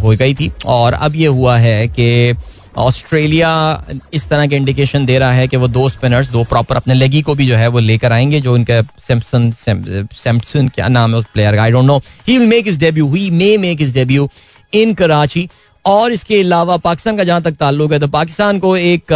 [0.00, 2.34] हो गई थी। और अब ये हुआ है कि
[2.76, 3.50] ऑस्ट्रेलिया
[4.14, 7.22] इस तरह के इंडिकेशन दे रहा है कि वो दो स्पिनर्स दो प्रॉपर अपने लेगी
[7.22, 9.50] को भी जो है वो लेकर आएँगे जो उनके सैमसन
[10.16, 11.62] सैमसन क्या नाम है उस प्लेयर का?
[11.62, 14.28] I don't know he will make his debut he may make his debut
[14.74, 15.48] in Karachi
[15.86, 19.12] और इसके अलावा पाकिस्तान का जहाँ तक ताल्लुक है तो पाकिस्तान को एक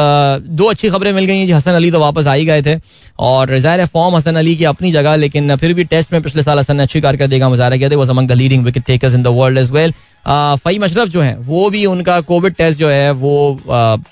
[0.51, 2.79] दो अच्छी खबरें मिल गई हैं हसन अली तो वापस आई गए थे।
[3.21, 6.59] और ज़ाहिर फॉर्म हसन अली की अपनी जगह, लेकिन फिर भी टेस्ट में पिछले साल
[6.59, 9.27] हसन ने अच्छी कारकर्दगी का किया था। Was among the leading wicket takers in the
[9.35, 9.95] world as well
[10.27, 13.61] Faheem Ashraf जो है, वो भी उनका कोविड टेस्ट जो है, वो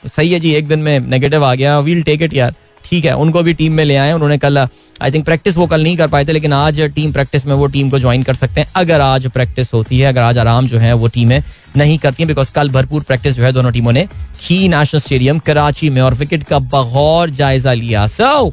[0.06, 2.54] सही है जी, एक दिन में नेगेटिव आ गया। वील टेक इट यार।
[2.90, 5.82] ठीक है उनको भी टीम में ले आए उन्होंने कल आई थिंक प्रैक्टिस वो कल
[5.82, 8.60] नहीं कर पाए थे लेकिन आज टीम प्रैक्टिस में वो टीम को ज्वाइन कर सकते
[8.60, 11.42] हैं अगर आज प्रैक्टिस होती है अगर आज आराम जो है वो टीमें
[11.76, 14.06] नहीं करती हैं बिकॉज़ कल भरपूर प्रैक्टिस जो है दोनों टीमों ने
[14.46, 18.52] की नेशनल स्टेडियम कराची में और विकेट का बगौर जायजा लिया सो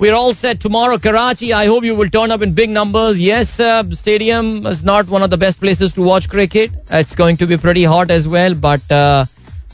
[0.00, 1.52] We're all set tomorrow, Karachi.
[1.52, 3.18] I hope you will turn up in big numbers.
[3.20, 6.70] Yes, uh, stadium is not one of the best places to watch cricket.
[6.90, 9.26] It's going to be pretty hot as well, but uh,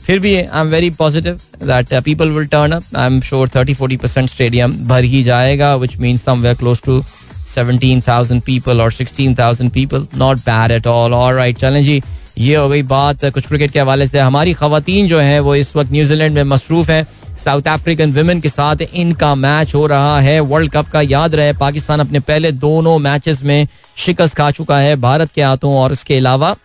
[0.07, 3.73] फिर भी I am very positive that people will turn up I am sure thirty
[3.73, 7.01] forty percent stadium भर ही जाएगा which mean somewhere close to
[7.47, 12.01] seventeen thousand people और sixteen thousand people not bad at all और right चलें जी,
[12.37, 15.75] ये हो गई बात कुछ क्रिकेट के हवाले से। हमारी खातन जो है, वो इस
[15.75, 17.05] वक्त न्यूजीलैंड में मसरूफ है।
[17.43, 21.53] साउथ अफ्रीकन वुमेन के साथ इनका मैच हो रहा है। वर्ल्ड कप का याद रहे,
[21.55, 23.67] पाकिस्तान अपने पहले दोनों मैचेस में
[23.97, 26.55] शिकस्त खा चुका है भारत के हाथों और इसके अलावा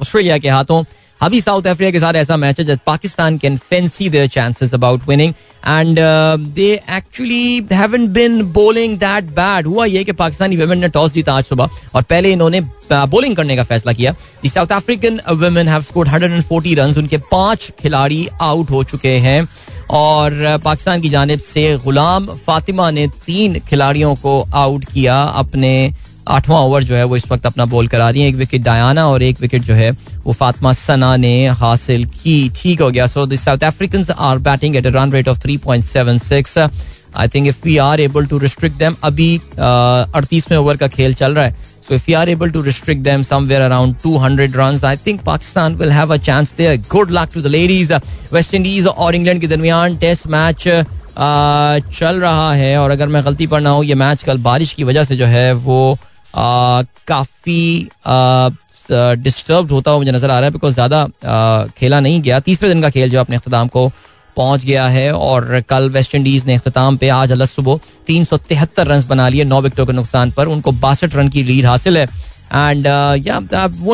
[0.00, 0.82] ऑस्ट्रेलिया के हाथों।
[1.20, 5.08] अभी साउथ अफ्रीका के साथ ऐसा मैच है जब Pakistan can fancy their chances about
[5.08, 5.34] winning
[5.66, 5.98] and
[6.54, 11.34] they actually haven't been bowling that bad हुआ ये कि पाकिस्तानी वुमेन ने टॉस जीता
[11.34, 12.60] आज सुबह और पहले इन्होंने
[12.92, 14.14] बॉलिंग uh, करने का फैसला किया।
[14.46, 19.48] South African women have scored 140 run उनके पाँच खिलाड़ी आउट हो चुके हैं।
[19.90, 25.92] और uh, पाकिस्तान की जानब से गुलाम फातिमा ने तीन खिलाड़ियों को आउट किया अपने
[26.28, 29.06] आठवां ओवर जो है वो इस वक्त अपना बॉल करा रही है। एक विकेट डायना
[29.08, 29.90] और एक विकेट जो है
[30.24, 34.76] वो फातिमा सना ने हासिल की। ठीक हो गया। So the South African are batting
[34.76, 38.38] at run rate of three point seven six I think if we are able to
[38.38, 42.52] restrict them अभी अड़तीसवें ओवर का खेल चल रहा है। So if we are able
[42.52, 46.78] to restrict them somewhere around 200 runs, I think Pakistan will have a chance there.
[46.94, 47.90] Good luck to the ladies.
[48.32, 50.62] West Indies और England के दरमियान टेस्ट मैच
[51.98, 54.84] चल रहा है। और अगर मैं गलती पर ना हूँ ये मैच कल बारिश की
[54.84, 55.98] वजह से जो है वो
[56.34, 57.88] काफ़ी
[59.18, 62.82] डिस्टर्ब होता हुआ मुझे नज़र आ रहा है बिकॉज़ ज़्यादा खेला नहीं गया। तीसरे दिन
[62.82, 63.90] का खेल जो अपने अख्ताम को
[64.36, 68.36] पहुँच गया है और कल वेस्ट इंडीज ने अख्ताम पे आज अलग सुबह तीन सौ
[68.38, 71.98] तिहत्तर रन बना लिए, नौ विकेटों के नुकसान पर। उनको बासठ रन की लीड हासिल
[71.98, 72.04] है।
[72.46, 72.86] एंड
[73.26, 73.40] या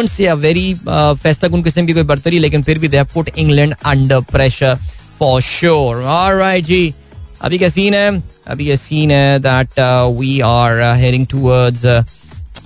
[0.09, 4.21] से अ वेरी फैसला किस्म की कोई बर्तरी लेकिन फिर भी they put England under
[4.33, 4.79] pressure
[5.19, 6.95] for sure alright जी।
[7.43, 8.23] अभी क्या सीन है?
[8.47, 9.79] अभी ये सीन है that
[10.19, 11.85] we are heading towards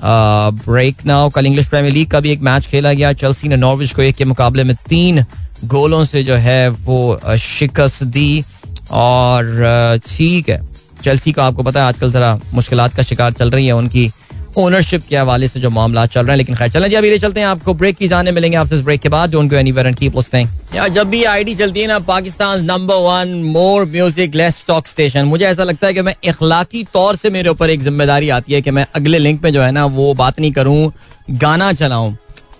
[0.02, 3.92] break now कल इंग्लिश प्रीमियर लीग का भी एक मैच खेला गया। चलसी ने नॉर्विच
[3.92, 5.24] को एक के मुकाबले में तीन
[5.64, 8.44] गोलों से जो है वो शिकस्त दी।
[8.90, 10.60] और ठीक है।
[11.04, 14.10] चेल्सी का आपको पता है आजकल जरा मुश्किल का शिकार चल रही है उनकी।
[14.56, 17.40] ओनरशिप के हवाले से जो मामला चल रहे हैं, लेकिन खैर चलें जी, अभी चलते
[17.40, 19.96] हैं आपको ब्रेक की, जाने मिलेंगे आपसे इस ब्रेक के बाद don't go anywhere and
[19.96, 24.62] keep listening यार, जब भी आईडी चलती है ना, Pakistan number one more music less
[24.68, 28.28] talk station मुझे ऐसा लगता है कि मैं इखलाकी तौर से मेरे ऊपर एक ज़िम्मेदारी
[28.30, 30.92] आती है कि मैं अगले लिंक में जो है ना, वो बात नहीं करूँ,
[31.32, 32.14] गाना चलाऊं।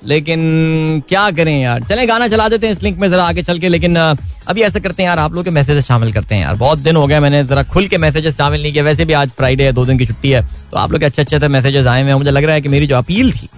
[0.05, 1.83] लेकिन क्या करें यार?
[1.83, 4.79] चले, गाना चला देते हैं इस लिंक में जरा आगे चल के, लेकिन अभी ऐसा
[4.79, 7.21] करते हैं यार, आप लोग के मैसेजेस शामिल करते हैं यार। बहुत दिन हो गए,
[7.21, 9.99] मैंने जरा खुल के मैसेजेस शामिल नहीं किया वैसे भी आज फ्राइडे है, दो दिन
[9.99, 12.55] की छुट्टी है तो आप लोग के अच्छे अच्छे मैसेजेस आए हुए मुझे लग रहा
[12.55, 13.49] है कि मेरी जो अपील थी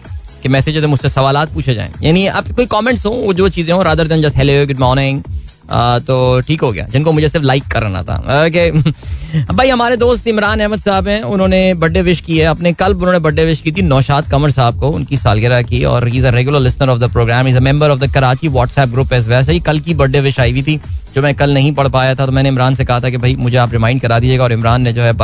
[0.42, 4.08] कि मैसेजेस मुझसे सवाल पूछे जाए। यानी आप कोई कॉमेंट्स हो जो चीज़ें हो rather
[4.08, 5.22] than just hello good morning
[5.72, 8.70] तो ठीक हो गया। जिनको मुझे सिर्फ़ लाइक करना था। ओके
[9.52, 13.18] भाई, हमारे दोस्त इमरान अहमद साहब हैं। उन्होंने बर्थडे विश की है। अपने कल उन्होंने
[13.18, 16.60] बर्थडे विश की थी नौशाद कमर साहब को, उनकी सालगिरह की। और is a regular
[16.60, 19.60] listener of the programme is a member of the Karachi WhatsApp group as वैसे ही
[19.60, 20.80] कल की बर्थडे विश आई हुई थी,
[21.14, 23.36] जो मैं कल नहीं पढ़ पाया था। तो मैंने इमरान से कहा था कि भाई,
[23.36, 25.14] मुझे आप रिमाइंड करा दीजिएगा। और इमरान ने जो है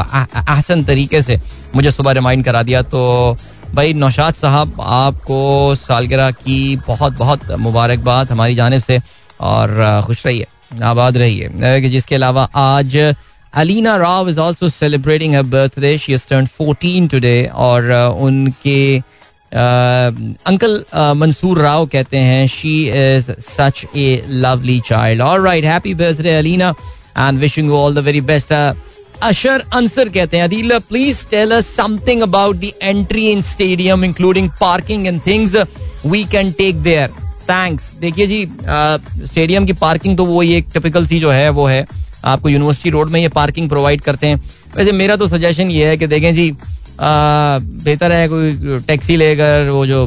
[0.48, 1.38] आसन तरीके से
[1.76, 3.36] मुझे सुबह रिमाइंड करा दिया। तो
[3.74, 9.00] भाई, नौशाद साहब, आपको सालगिरह की बहुत बहुत मुबारकबाद। हमारी जानब से
[9.42, 10.46] और खुश रहिए,
[10.84, 12.96] आबाद रही है जिसके अलावा आज
[13.52, 18.82] Alina Rao is also celebrating her birthday she is turn fourteen today और उनके
[20.48, 20.84] अंकल
[21.16, 26.74] मंसूर राव कहते हैं she is such a lovely child और right happy birthday Alina
[27.18, 31.74] and wishing you all the very best Ashar Ansar कहते हैं, Adeela please tell us
[31.76, 35.56] something about the entry in stadium including parking and things
[36.06, 37.10] we can take there
[37.52, 38.44] thanks देखिए जी
[39.26, 41.86] stadium की parking तो वो ये एक typical सी जो है, वो है
[42.24, 44.42] आपको यूनिवर्सिटी रोड में ये पार्किंग प्रोवाइड करते हैं।
[44.76, 46.52] वैसे मेरा तो सजेशन ये है कि देखें जी
[47.00, 50.02] बेहतर है कोई टैक्सी लेकर, वो जो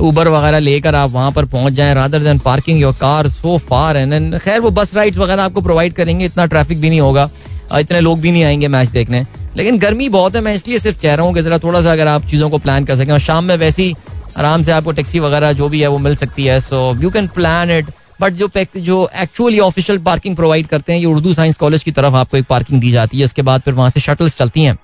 [0.00, 3.96] ऊबर वगैरह लेकर आप वहाँ पर पहुँच जाएँ rather than parking your car so far
[3.96, 7.30] and खैर वो बस राइड्स वगैरह आपको प्रोवाइड करेंगे, इतना ट्रैफ़िक भी नहीं होगा
[7.74, 9.24] इतने लोग भी नहीं आएँगे मैच देखने।
[9.56, 12.06] लेकिन गर्मी बहुत है, मैं इसलिए सिर्फ़ कह रहा हूँ कि जरा थोड़ा सा अगर
[12.08, 13.94] आप चीज़ों को प्लान कर सकें और शाम में वैसी
[14.36, 17.26] आराम से आपको टैक्सी वगैरह जो भी है वो मिल सकती है so you can
[17.34, 21.82] plan it but जो जो एक्चुअली ऑफिशियल पार्किंग प्रोवाइड करते हैं ये उर्दू साइंस कॉलेज
[21.82, 24.64] की तरफ़ आपको एक पार्किंग दी जाती है। इसके बाद फिर वहाँ से शटल्स चलती
[24.64, 24.78] हैं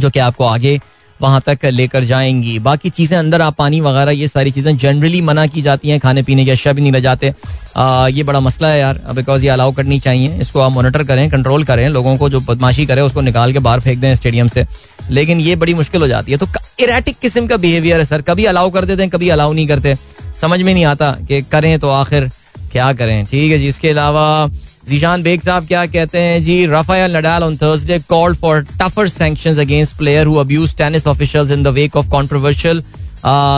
[0.00, 0.80] जो कि आपको आगे
[1.20, 5.46] वहाँ तक लेकर जाएँगी। बाकी चीज़ें अंदर आप पानी वगैरह ये सारी चीज़ें जनरली मना
[5.46, 7.32] की जाती हैं खाने पीने के अशा भी नहीं रह जाते।
[7.76, 11.28] आ, ये बड़ा मसला है यार बिकॉज़ ये अलाउ करनी चाहिए। इसको आप मॉनिटर करें
[11.30, 14.66] कंट्रोल करें लोगों को जो बदमाशी करें उसको निकाल के बाहर फेंक दें स्टेडियम से।
[15.10, 16.46] लेकिन ये बड़ी मुश्किल हो जाती है। तो
[16.80, 19.96] इरेटिक किस्म का बिहेवियर है, सर। कभी अलाउ कर देते हैं, कभी अलाउ नहीं करते।
[20.40, 22.30] समझ में नहीं आता कि करें तो आखिर
[22.72, 24.48] क्या करें। ठीक है जी, इसके अलावा
[24.88, 26.42] जीशान बेग साहब क्या कहते हैं?
[26.44, 31.50] जी Rafael Nadal on Thursday called for tougher sanctions against player who abuse tennis officials
[31.50, 32.82] in the wake of controversial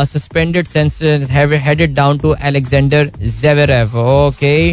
[0.06, 0.68] suspended
[1.62, 4.70] headed down to Alexander Zverev okay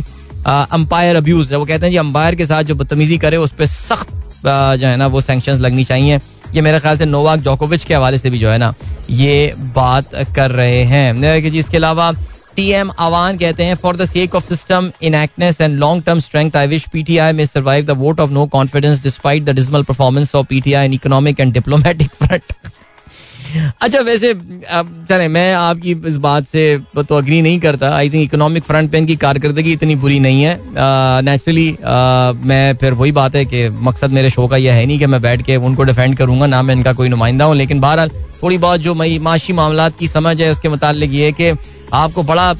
[0.47, 4.11] umpire abuse वो कहते हैं जी अंपायर के साथ जो बदतमीजी करे, उस पर सख्त
[4.45, 6.19] जो है ना, वो सैंक्शंस लगनी चाहिए।
[6.55, 8.73] ये मेरे ख्याल से नोवाक जोकोविच के हवाले से भी जो है ना,
[9.09, 12.11] ये बात कर रहे हैं। जी, इसके अलावा
[12.55, 16.55] टी एम आवान कहते हैं for the sake of system intactness and long term strength
[16.57, 20.47] I wish PTI may survive the vote of no confidence despite the dismal performance of
[20.49, 22.53] PTI in economic and diplomatic front
[23.55, 26.63] अच्छा वैसे चले, मैं आपकी इस बात से
[26.97, 30.57] तो agree नहीं करता। आई थिंक इकोनॉमिक फ्रंट पे इनकी कारकर्दगी इतनी बुरी नहीं है।
[31.23, 31.69] नेचुरली
[32.47, 35.21] मैं फिर वही बात है कि मकसद मेरे शो का यह है नहीं कि मैं
[35.21, 38.09] बैठ के उनको डिफेंड करूँगा, ना मैं इनका कोई नुमाइंदा हूँ। लेकिन बहरहाल,
[38.43, 41.51] थोड़ी बहुत जो मई, माशी मामला की समझ है, उसके मुतालिक ये कि
[41.93, 42.53] आपको बड़ा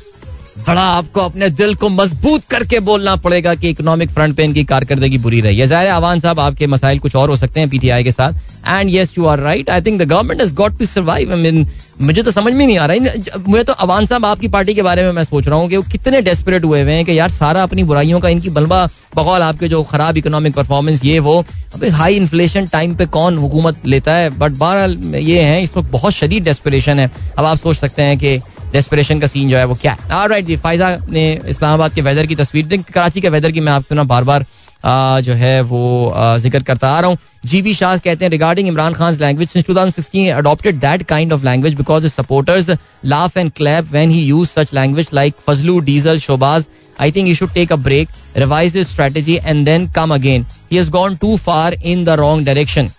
[0.68, 5.18] बड़ा आपको अपने दिल को मज़बूत करके बोलना पड़ेगा कि इकोनॉमिक फ्रंट पे इनकी कारकर्दगी
[5.18, 8.12] बुरी रही है। ज़ाहिर आवान साहब, आपके मसाइल कुछ और हो सकते हैं पीटीआई के
[8.12, 8.34] साथ।
[8.68, 11.66] And yes you are right I think the government has got to survive I mean
[12.02, 14.82] मुझे तो समझ में नहीं आ रहा है। मुझे तो अवान साहब, आपकी पार्टी के
[14.82, 17.30] बारे में मैं सोच रहा हूँ कि वो कितने डेस्परेट हुए हुए हैं कि यार,
[17.32, 21.40] सारा अपनी बुराइयों का, इनकी बलबा बकौल आपके जो खराब इकोनॉमिक परफॉर्मेंस ये वो।
[21.76, 24.30] अभी हाई इन्फ्लेशन टाइम पे कौन हुकूमत लेता है?
[24.40, 28.18] बट बहरहाल, ये है, इस वक्त बहुत शदीद डेस्परेशन है। अब आप सोच सकते हैं
[28.18, 28.38] कि
[28.74, 30.28] डेस्परेशन का सीन जो है वो क्या है?
[30.28, 33.96] राइट जी फायजा ने इस्लामाबाद के वेदर की तस्वीर कराची के वेदर की मैं आपसे
[33.96, 34.46] ना बार बार
[34.86, 38.68] आ, जो है वो ज़िक्र करता आ रहा हूँ। जी बी शाह कहते हैं regarding
[38.68, 42.70] Imran Khan language since 2016 adopted that kind of language because supporters
[43.06, 46.66] laugh and clap when he use such language like Fazlu diesel शोबाज
[47.02, 50.78] I think you should take a break revise his strategy and then come again he
[50.78, 52.90] has gone too far in the wrong direction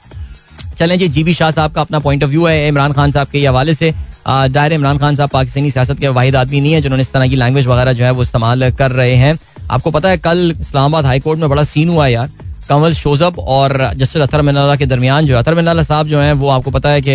[0.78, 3.28] चलें जी जी B Shah साहब का अपना point of view है इमरान खान साहब
[3.28, 3.92] के हवाले से।
[4.26, 7.37] दायर इमरान खान साहब पाकिस्तानी सियासत के वाहिद आदमी नहीं है, जिन्होंने इस तरह की
[7.37, 9.37] लैंग्वेज वगैरह जो है वो इस्तेमाल कर रहे हैं।
[9.70, 12.30] आपको पता है, कल इस्लामाबाद हाईकोर्ट में बड़ा सीन हुआ यार।
[12.68, 16.48] कंवल शोजब और जस्टिस अतर मिनाला के दरमियान जो अतर मिनाला साहब जो है, वो
[16.50, 17.14] आपको पता है कि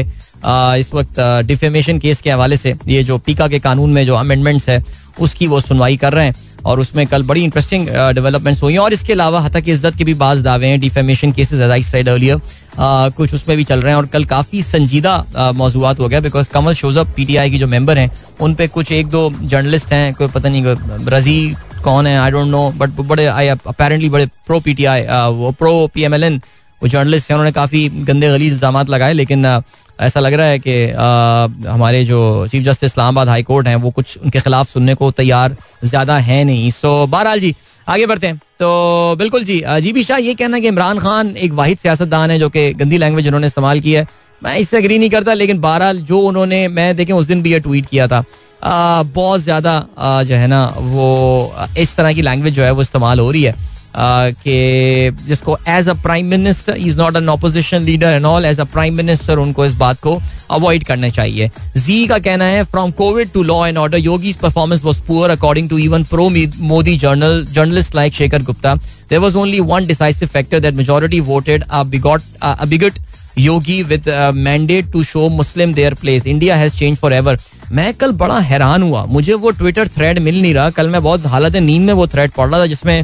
[0.79, 4.69] इस वक्त डिफेमेशन केस के हवाले से ये जो पीका के कानून में जो अमेंडमेंट्स
[4.69, 4.83] है,
[5.19, 6.35] उसकी वो सुनवाई कर रहे हैं।
[6.69, 10.13] और उसमें कल बड़ी इंटरेस्टिंग डेवलपमेंट्स हुई हैं। और इसके अलावा हतक इज़्ज़त के भी
[10.15, 12.41] बाज दावे हैं। Defamation cases as I earlier
[13.11, 16.73] कुछ उसमें भी चल रहे हैं। और कल काफ़ी संजीदा मौजूद हो गया बिकॉज़ कमल
[16.75, 20.49] शोजब आई की जो मेंबर हैं, उन पर कुछ एक दो जर्नलिस्ट हैं, कोई पता
[20.49, 20.75] नहीं
[21.07, 25.03] रज़ी कौन है आई डोंट नो बट बड़े आई अपेरेंटली बड़े प्रो पी टी आई
[25.33, 26.41] वो pro P M L N
[26.81, 29.45] वो जर्नलिस्ट हैं। उन्होंने काफ़ी गंदे गली इल्ज़ाम लगाए, लेकिन
[29.99, 30.73] ऐसा लग रहा है कि
[31.67, 35.55] हमारे जो chief justice Islamabad high court हैं, वो कुछ उनके खिलाफ सुनने को तैयार
[35.81, 37.53] ज़्यादा है नहीं। सो बहरहाल जी,
[37.87, 41.35] आगे बढ़ते हैं। तो बिल्कुल जी जी भी शाह, ये कहना है कि इमरान खान
[41.37, 44.07] एक वाहिद सियासतदान है जो कि गंदी लैंग्वेज उन्होंने इस्तेमाल की है।
[44.41, 47.59] मैं इससे अग्री नहीं करता, लेकिन बहरहाल जो उन्होंने, मैं देखें, उस दिन भी ये
[47.59, 48.23] ट्वीट किया था।
[49.05, 53.31] बहुत ज़्यादा जो है ना, वो इस तरह की लैंग्वेज जो है वो इस्तेमाल हो
[53.31, 53.53] रही है।
[53.95, 58.63] कि जिसको as a prime minister is not an opposition leader and all as a
[58.65, 60.19] prime minister उनको इस बात को
[60.51, 64.83] अवॉइड करना चाहिए। जी का कहना है from COVID to law and order Yogi performance
[64.83, 68.75] was poor according to even pro Modi journal journalist like Shekhar Gupta
[69.09, 72.89] there was only one decisive factor that majority voted a
[73.39, 77.39] Yogi with mandate to show Muslim their place India has change for ever
[77.71, 81.25] मैं कल बड़ा हैरान हुआ। मुझे वो Twitter thread मिल नहीं रहा। कल मैं बहुत
[81.25, 83.03] हालत नींद में वो थ्रेड पढ़ रहा था जिसमें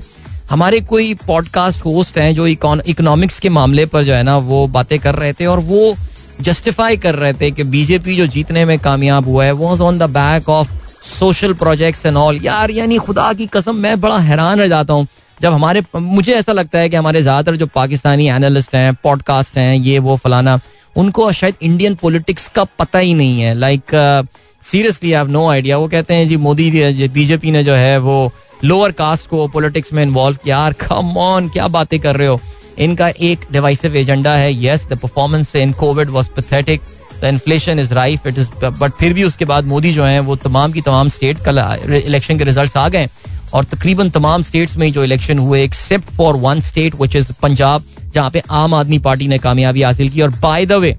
[0.49, 4.99] हमारे कोई पॉडकास्ट होस्ट हैं जो इकोनॉमिक्स के मामले पर जो है ना, वो बातें
[4.99, 5.95] कर रहे थे और वो
[6.41, 10.09] जस्टिफाई कर रहे थे कि बीजेपी जो जीतने में कामयाब हुआ है was on the
[10.11, 10.71] back of
[11.09, 15.07] social projects and all यार, यानी खुदा की कसम, मैं बड़ा हैरान रह जाता हूँ।
[15.41, 19.75] जब हमारे मुझे ऐसा लगता है कि हमारे ज़्यादातर जो पाकिस्तानी एनालिस्ट हैं पॉडकास्ट हैं,
[19.75, 20.59] ये, वो, फलाना,
[20.95, 24.27] उनको शायद इंडियन पॉलिटिक्स का पता ही नहीं है। Like
[24.63, 26.69] seriously I have no idea वो कहते हैं, जी, मोदी
[27.07, 28.31] बीजेपी ने जो है, वो
[28.63, 32.39] लोअर कास्ट को पॉलिटिक्स में इन्वॉल्व किया। यार कम ऑन क्या बातें कर रहे हो?
[32.79, 36.81] इनका एक डिवाइसिव एजेंडा है। Yes the performance in COVID was pathetic
[37.21, 40.35] the inflation is rife it is but फिर भी उसके बाद मोदी जो है, वो
[40.37, 41.59] तमाम की तमाम स्टेट कल
[42.05, 43.07] इलेक्शन के रिज़ल्ट आ गए।
[43.53, 47.83] और तकरीबन तमाम स्टेट्स में जो इलेक्शन हुए except for one state which is Punjab
[48.13, 50.95] जहाँ पे आम आदमी पार्टी ने कामयाबी हासिल की। और बाय द वे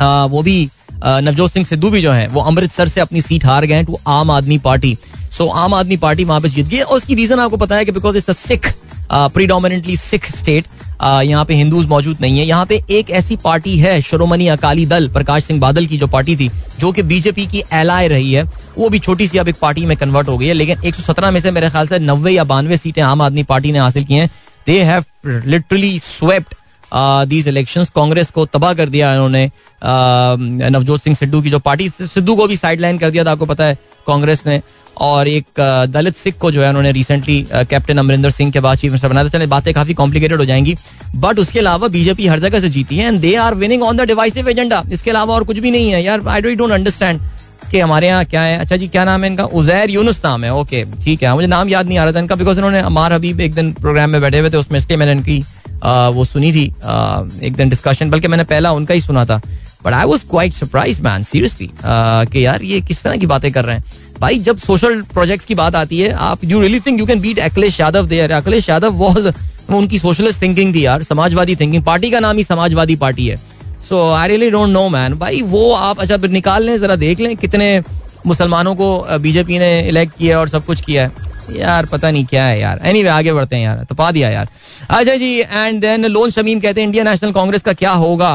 [0.00, 3.82] वो भी नवजोत सिंह सिद्धू भी जो है, वो अमृतसर से अपनी सीट हार गए
[3.84, 4.96] टू आम Aadmi Party
[5.36, 7.92] so Aam Aadmi party वहाँ पे जीत गई और उसकी रीजन आपको पता है कि
[7.92, 8.72] because it's a Sikh
[9.12, 10.64] predominantly Sikh state
[11.02, 15.08] यहाँ पे हिंदूज मौजूद नहीं है। यहाँ पे एक ऐसी पार्टी है श्रोमणी अकाली दल
[15.12, 18.42] प्रकाश सिंह बादल की जो पार्टी थी, जो कि बीजेपी की एलाय रही है,
[18.78, 21.40] वो भी छोटी सी अब एक पार्टी में कन्वर्ट हो गई है। लेकिन 117 में
[21.40, 24.30] से मेरे ख्याल से नब्बे या बानवे सीटें आम आदमी पार्टी ने हासिल की हैं।
[24.66, 25.04] They have
[25.46, 26.54] literally swept
[26.94, 29.50] these elections Congress को तबाह कर दिया इन्होंने।
[30.70, 33.64] नवजोत सिंह सिद्धू की जो पार्टी सिद्धू को भी साइडलाइन कर दिया था, आपको पता
[33.64, 34.60] है, कांग्रेस ने।
[34.96, 38.90] और एक दलित सिख को जो है उन्होंने रिसेंटली कैप्टन अमरिंदर सिंह के बाद चीफ
[38.90, 40.74] मिनिस्टर बनाया था। चले बातें काफ़ी कॉम्प्लिकेटेड हो जाएँगी।
[41.16, 44.06] बट उसके अलावा बीजेपी हर जगह से जीती है and they are winning on the
[44.06, 47.20] divisive agenda इसके अलावा और कुछ भी नहीं है। यार आई डोंट अंडरस्टैंड
[47.70, 49.44] कि हमारे यहाँ क्या है। अच्छा जी, क्या नाम है इनका?
[49.44, 52.34] उजैर यूनुस नाम है। ओके ठीक है। मुझे नाम याद नहीं आ रहा था इनका
[52.34, 55.42] बिकॉज़ इन्होंने अमार हबीब एक दिन प्रोग्राम में बैठे हुए थे, उसमें इसलिए मैंने इनकी
[55.84, 56.64] वो सुनी थी
[57.42, 59.40] एक दिन डिस्कशन बल्कि मैंने पहला उनका ही सुना था।
[59.84, 63.64] But I was quite surprise man seriously कि यार ये किस तरह की बातें कर
[63.64, 63.84] रहे हैं।
[64.20, 67.38] भाई, जब सोशल प्रोजेक्ट्स की बात आती है, आप you really think you can beat
[67.40, 69.28] Akhilesh Yadav there Akhilesh Yadav was
[69.70, 73.36] उनकी सोशलिस्ट थिंकिंग थी यार, समाजवादी थिंकिंग पार्टी का नाम ही समाजवादी पार्टी है।
[73.88, 77.36] So I really don't know man भाई, वो आप अच्छा निकाल लें, जरा देख लें
[77.36, 77.82] कितने
[78.26, 82.44] मुसलमानों को बीजेपी ने इलेक्ट किया और सब कुछ किया है। यार पता नहीं क्या
[82.44, 84.48] है यार। एनी anyway, आगे बढ़ते हैं यार। तो पा दिया यार।
[84.90, 88.32] अच्छा जी एंड देन लोन शमीम कहते हैं इंडियन नेशनल कांग्रेस का क्या होगा?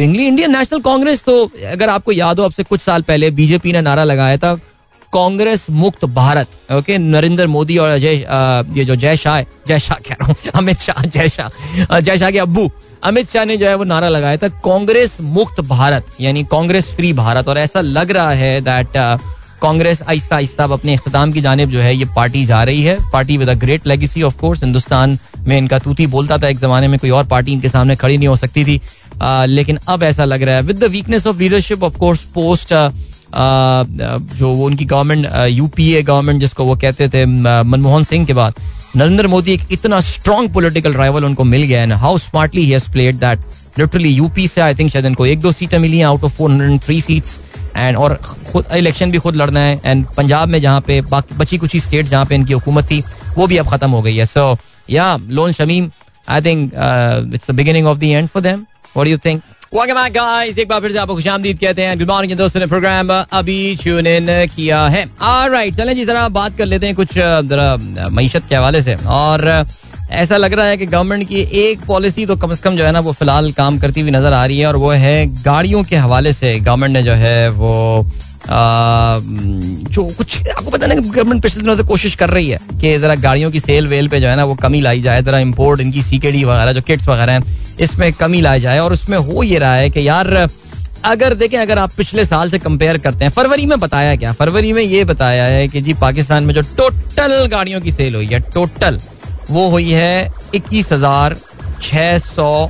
[0.00, 4.04] इंडियन नेशनल कांग्रेस तो अगर आपको याद हो अब कुछ साल पहले बीजेपी ने नारा
[4.04, 4.54] लगाया था
[5.12, 8.14] कांग्रेस मुक्त भारत। ओके नरेंद्र मोदी और अजय
[8.78, 12.30] ये जो जय शाह जय शाह कह रहा हूँ अमित शाह जय शाह जय शाह
[12.30, 12.70] के अब्बू
[13.04, 17.12] अमित शाह ने जो है वो नारा लगाया था कांग्रेस मुक्त भारत यानी कांग्रेस फ्री
[17.12, 18.96] भारत। और ऐसा लग रहा है दैट
[19.64, 23.36] कांग्रेस आहिस्ता आहिस्ता अपने अख्ताम की जानब जो है ये पार्टी जा रही है। Party
[23.36, 26.98] with a great legacy of course Hindustan में इनका तूती बोलता था एक जमाने में
[26.98, 28.80] कोई और पार्टी इनके सामने खड़ी नहीं हो सकती थी।
[29.22, 32.74] आ, लेकिन अब ऐसा लग रहा है। With the weakness of leadership of course post
[34.38, 38.54] जो वो उनकी गवर्नमेंट यूपीए गवर्नमेंट जिसको वो कहते थे मनमोहन सिंह के बाद
[38.96, 42.90] नरेंद्र मोदी एक इतना स्ट्रॉन्ग पोलिटिकल राइवल उनको मिल गया and how smartly he has
[42.92, 43.38] played that
[43.78, 46.50] literally UP से आई थिंक शायद इनको एक दो सीटें मिली हैं out of four
[46.50, 47.38] hundred three seats
[47.76, 48.14] and और
[48.52, 52.06] खुद इलेक्शन भी खुद लड़ना है। एंड पंजाब में जहाँ पे बची कुछ ही स्टेट
[52.06, 53.02] जहाँ पे इनकी हुकूमत थी,
[53.36, 54.56] वो भी अब खत्म हो गई है। सो
[54.90, 55.90] या Lone Shamim
[56.28, 56.72] I think
[57.34, 58.60] it's the beginning of the end for them
[58.96, 59.42] what you think
[59.74, 62.66] welcome back guys एक बार फिर से आपको खुशामदीद कहते हैं। गुड मॉर्निंग दोस्तों ने
[62.66, 67.14] प्रोग्राम अभी ट्यून इन किया है। ऑलराइट चलें जी, जरा बात कर लेते हैं कुछ,
[67.14, 69.42] जरा मीशत के हवाले से। और
[70.14, 72.92] ऐसा लग रहा है कि गवर्नमेंट की एक पॉलिसी तो कम से कम जो है
[72.92, 75.96] ना वो फ़िलहाल काम करती हुई नज़र आ रही है और वो है गाड़ियों के
[75.96, 78.06] हवाले से। गवर्नमेंट ने जो है वो
[78.46, 83.14] जो कुछ आपको पता ना गवर्नमेंट पिछले दिनों से कोशिश कर रही है कि जरा
[83.16, 86.02] गाड़ियों की सेल वेल पे जो है ना वो कमी लाई जाए, जरा इम्पोर्ट इनकी
[86.02, 87.42] सीकेडी वगैरह, जो किट्स वगैरह हैं,
[87.80, 90.48] इसमें कमी लाई जाए। और उसमें हो ये रहा है कि यार,
[91.04, 94.32] अगर देखें, अगर आप पिछले साल से कंपेयर करते हैं, फरवरी में बताया क्या?
[94.32, 98.26] फरवरी में ये बताया है कि जी, पाकिस्तान में जो टोटल गाड़ियों की सेल हुई
[98.26, 99.00] है टोटल
[99.50, 101.36] वो हुई है इक्कीस हज़ार
[101.82, 102.68] छह सौ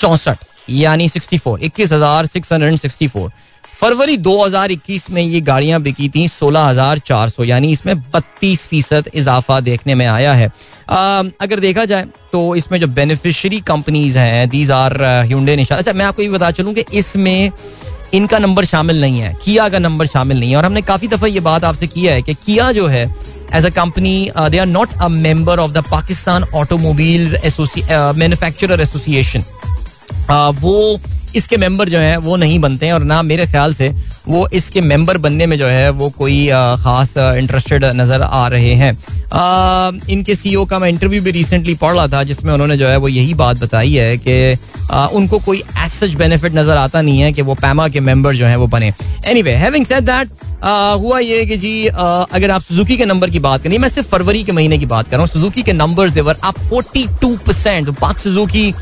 [0.00, 3.30] चौसठ यानी सिक्सटी फोर इक्कीस हज़ार सिक्स हंड्रेड सिक्सटी फोर
[3.64, 10.06] फरवरी 2021 में ये गाड़ियाँ बिकी थी 16,400 यानी इसमें 32 फ़ीसद इजाफा देखने में
[10.06, 10.50] आया है।
[10.90, 15.92] आ, अगर देखा जाए तो इसमें जो बेनिफिशियरी कंपनीज़ हैं दीज आर ह्यूंडे निशान अच्छा
[15.92, 17.50] मैं आपको ये बता चलूँ कि इसमें
[18.14, 21.26] इनका नंबर शामिल नहीं है किया का नंबर शामिल नहीं है। और हमने काफ़ी दफ़ा
[21.26, 23.06] ये बात आपसे किया है कि किया जो है
[23.54, 24.14] as a company
[24.50, 27.36] they are not a member of the Pakistan automobile
[28.18, 29.44] manufacturer association
[30.60, 31.00] वो
[31.36, 33.88] इसके मेंबर जो है, वो नहीं बनते हैं और ना मेरे ख्याल से
[34.28, 36.46] वो इसके मेंबर बनने में जो है, वो कोई
[36.80, 38.92] खास इंटरेस्टेड नज़र आ रहे हैं।
[40.10, 43.08] इनके सीईओ का मैं इंटरव्यू भी रिसेंटली पढ़ रहा था, जिसमें उन्होंने जो है, वो
[43.08, 44.56] यही बात बताई है कि
[45.16, 48.56] उनको कोई एज बेनिफिट नज़र आता नहीं है कि वो पैमा के मेंबर जो है,
[48.56, 48.92] वो बने।
[49.26, 50.30] Anyway having said that
[50.64, 54.42] हुआ ये कि जी अगर आप सुजुकी के नंबर की बात करें, मैं सिर्फ़ फरवरी
[54.44, 58.18] के महीने की बात कर रहा हूँ सुजुकी के नंबर्स देवर आप 42 percent Pak
[58.18, 58.72] Suzuki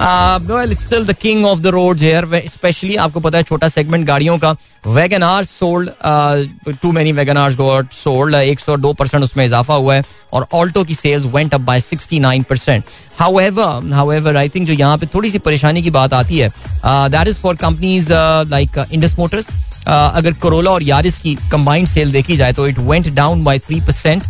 [0.00, 4.54] still the king of the road here especially आपको पता है छोटा सेगमेंट गाड़ियों का
[4.86, 5.90] wagon R sold
[6.82, 10.46] too many wagon R got sold एक सौ दो परसेंट उसमें इजाफा हुआ है, और
[10.54, 12.84] ऑल्टो की sales went up by sixty nine percent
[13.20, 16.48] however I think जो यहाँ पे थोड़ी सी परेशानी की बात आती है
[16.86, 18.12] that is for companies
[18.48, 19.46] like Indus motors
[19.86, 23.80] अगर करोला और यारिस की कंबाइंड सेल देखी जाए तो it went down by three
[23.80, 24.22] percent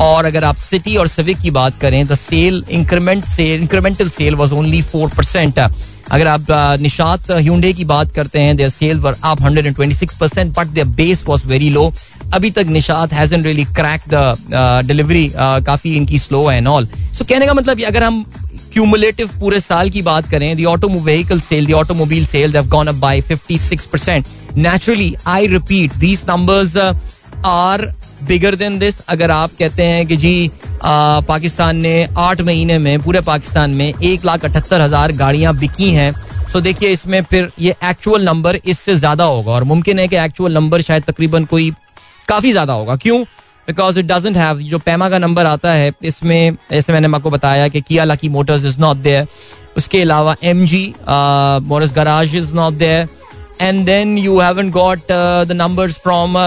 [0.00, 4.34] और अगर आप सिटी और सिविक की बात करें the sale increment sale incremental sale
[4.34, 6.46] was only four percent अगर आप
[6.80, 11.24] निशात ह्यूंडे की बात करते हैं their sale were up 126 percent but their base
[11.28, 11.92] was very low
[12.34, 16.88] अभी तक Nishat hasn't really crack the delivery काफ़ी इनकी स्लो है एंड ऑल
[17.18, 18.24] सो कहने का मतलब अगर हम
[18.72, 22.86] क्यूमुलेटिव पूरे साल की बात करें the auto vehicle sale the automobile sale they've gone
[22.86, 26.76] up by 56% naturally I repeat these numbers
[27.46, 27.84] are
[28.22, 30.50] bigger than this अगर आप कहते हैं कि जी
[30.82, 35.90] आ, पाकिस्तान ने आठ महीने में पूरे पाकिस्तान में एक लाख अठहत्तर हज़ार गाड़ियाँ बिकी
[35.90, 36.12] हैं।
[36.52, 40.54] सो देखिए इसमें फिर ये एक्चुअल नंबर इससे ज़्यादा होगा और मुमकिन है कि एक्चुअल
[40.54, 41.70] नंबर शायद तकरीबन कोई
[42.28, 43.22] काफ़ी ज़्यादा होगा। क्यों?
[43.68, 47.68] बिकॉज़ इट डजेंट हैव जो पैमा का नंबर आता है इसमें जैसे मैंने आपको बताया
[47.68, 49.26] कि किया Lucky motors is not there
[49.76, 50.84] उसके अलावा M G
[51.68, 53.08] Morris garage is not there
[53.60, 56.38] and then you haven't got the numbers from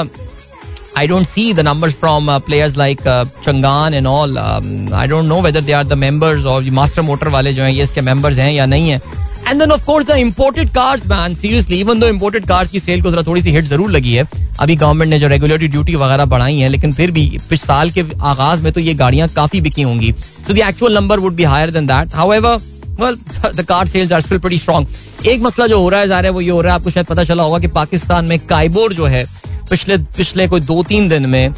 [0.96, 4.38] I don't see the numbers from uh, players like uh, Changan and all.
[4.38, 7.72] Um, I don't know whether they are the members or master motor वाले जो हैं
[7.72, 9.02] ये इसके members हैं या नहीं है
[9.48, 13.12] and then of the imported cars man seriously even though imported cars की सेल को
[13.12, 14.28] जरा थोड़ी सी हिट ज़रूर लगी है
[14.60, 18.06] अभी गवर्नमेंट ने जो रेगुलेटरी ड्यूटी वगैरह बढ़ाई है लेकिन फिर भी पिछ साल के
[18.24, 20.12] आगाज़ में तो ये गाड़ियाँ काफ़ी बिकी होंगी।
[20.48, 22.58] So the actual number would be higher than that however
[23.02, 23.18] well
[23.56, 26.50] the car sales are still pretty एक मसला जो हो रहा है है वो ये
[26.50, 29.26] हो रहा है आपको शायद पता चला होगा कि पाकिस्तान में काइबोर जो है
[29.70, 31.54] पिछले पिछले कोई दो तीन दिन में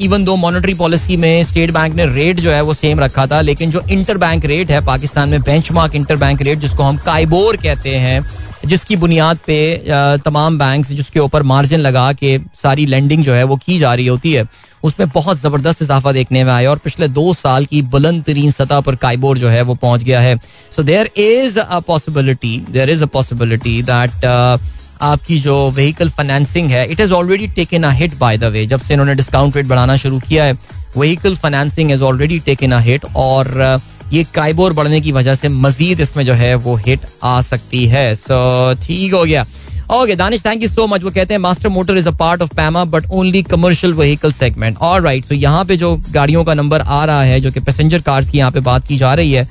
[0.00, 3.40] इवन दो मॉनेटरी पॉलिसी में स्टेट बैंक ने रेट जो है वो सेम रखा था,
[3.40, 7.56] लेकिन जो इंटर बैंक रेट है, पाकिस्तान में बेंचमार्क इंटर बैंक रेट जिसको हम काइबोर
[7.56, 8.24] कहते हैं,
[8.64, 9.60] जिसकी बुनियाद पे
[10.24, 14.06] तमाम बैंक जिसके ऊपर मार्जिन लगा के सारी लेंडिंग जो है वो की जा रही
[14.06, 14.46] होती है,
[14.82, 18.80] उसमें बहुत ज़बरदस्त इजाफा देखने में आया और पिछले दो साल की बुलंद तरीन सतह
[18.80, 20.36] पर काइबोर जो है वो पहुँच गया है।
[20.76, 24.10] So there is a possibility there is a possibility that
[25.02, 28.80] आपकी जो व्हीकल फाइनेंसिंग है it is already taken a hit by the way जब
[28.80, 30.52] से इन्होंने डिस्काउंट रेट बढ़ाना शुरू किया है
[30.96, 33.80] vehicle financing is already taken a hit और
[34.12, 38.14] ये काइबोर बढ़ने की वजह से मजीद इसमें जो है वो हिट आ सकती है।
[38.16, 39.44] सो ठीक हो गया।
[39.92, 42.54] Okay Danish thank you so much वो कहते हैं master motor is a part of
[42.56, 46.80] PAMA but only commercial vehicle segment और राइट सो यहाँ पे जो गाड़ियों का नंबर
[46.80, 49.48] आ रहा है, जो कि पैसेंजर कार्स की यहाँ पे बात की जा रही है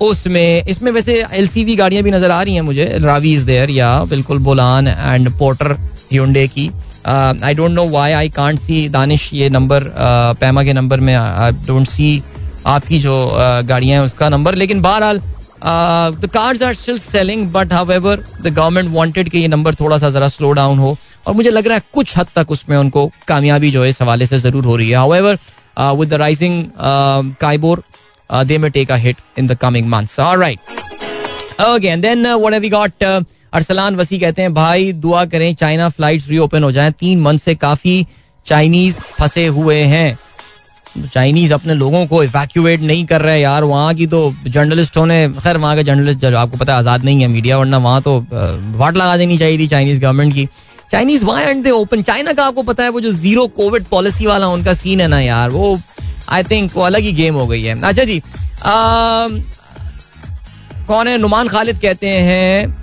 [0.00, 3.88] उसमें इसमें वैसे एलसीवी गाड़ियाँ भी नज़र आ रही हैं मुझे रावी इज़ देयर या
[4.10, 5.72] बिल्कुल बोलान एंड पोर्टर
[6.12, 6.70] ह्यूंडे की।
[7.06, 9.84] I don't know why I can't see Danish ये नंबर
[10.40, 12.22] पैमा के नंबर में आई डोंट सी
[12.66, 15.20] आपकी जो uh, गाड़ियाँ हैं उसका नंबर लेकिन बहरहाल
[16.14, 20.10] the cars are still selling but however the government wanted कि ये नंबर थोड़ा सा
[20.10, 20.96] जरा स्लो डाउन हो।
[21.26, 24.26] और मुझे लग रहा है कुछ हद तक उसमें उनको कामयाबी जो है इस हवाले
[24.26, 25.38] से ज़रूर हो रही है। However
[25.78, 26.64] with the rising
[27.40, 27.82] KIBOR
[28.32, 30.58] they may take a hit in the coming months alright
[31.62, 33.04] okay and then what have we got
[33.52, 36.92] Arsalan Wasi कहते हैं, भाई, दुआ करें चाइना फ्लाइट्स रीओपन हो जाएँ.
[36.92, 38.06] तीन मंथ से काफ़ी
[38.46, 40.18] चाइनीज़ फंसे हुए हैं।
[41.06, 45.56] चाइनीज़ अपने लोगों को इवैक्यूएट नहीं कर रहे यार। वहाँ की तो जर्नलिस्टों ने, खैर,
[45.56, 48.18] वहाँ के जर्नलिस्ट जो आपको पता है, आज़ाद नहीं है मीडिया वरना वहाँ तो
[48.78, 50.48] वाट लगा देनी चाहिए थी चाइनीज़ गवर्नमेंट की।
[50.92, 54.26] Chinese why and they open China का आपको पता है, वो जो ज़ीरो कोविड पॉलिसी
[54.26, 55.80] वाला उनका सीन है ना यार, वो
[56.32, 58.20] आई थिंक वो अलग ही गेम हो गई है। अच्छा जी
[60.88, 61.16] कौन है?
[61.18, 62.78] नुमान खालिद कहते हैं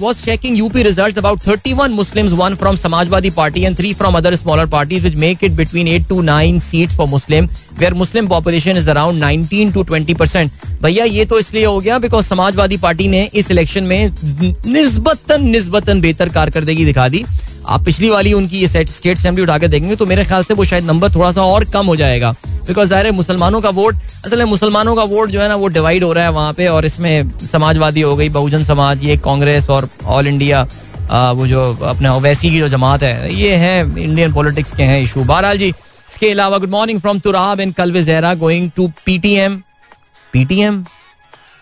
[0.00, 4.16] was checking UP result about thirty one Muslim one from Samajwadi party and three from
[4.16, 7.48] other smaller parties which make it between eight to nine seat for Muslim
[7.78, 10.50] where Muslim population is around nineteen to twenty percent
[10.82, 14.10] भैया, ये तो इसलिए हो गया because Samajwadi party ने इस election में
[14.66, 17.24] निस्बतन निस्बतन बेहतर कारकरदगी दिखा दी।
[17.66, 20.64] आप पिछली वाली उनकी ये स्टेट असेंबली उठा के देखेंगे तो मेरे ख्याल से वो
[20.64, 22.34] शायद नंबर थोड़ा सा और कम हो जाएगा।
[22.66, 23.96] बिकॉज़ ज़ाहिर है मुसलमानों का वोट
[24.26, 26.66] असल में मुसलमानों का वोट जो है ना वो डिवाइड हो रहा है वहाँ पे
[26.68, 30.66] और इसमें समाजवादी हो गई बहुजन समाज ये कांग्रेस और ऑल इंडिया
[31.10, 35.00] आ, वो जो अपने ओवैसी की जो जमात है ये है इंडियन पॉलिटिक्स के हैं
[35.02, 39.56] इशू बहरहाल जी इसके अलावा good morning from Turab in Kalve Zahra going to PTM
[40.34, 40.84] PTM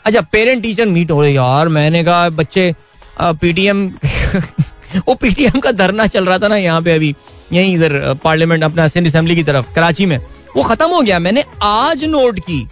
[0.04, 2.74] अच्छा पेरेंट टीचर मीट हो रही यार मैंने कहा बच्चे
[3.20, 3.90] पीटीएम
[4.98, 7.14] वो पीटीएम का धरना चल रहा था ना यहाँ पे अभी।
[7.52, 7.92] यही इधर
[8.24, 10.18] पार्लियामेंट अपना सिंध असेंबली की तरफ़, कराची में।
[10.56, 12.66] वो खत्म हो गया। मैंने आज नोट की।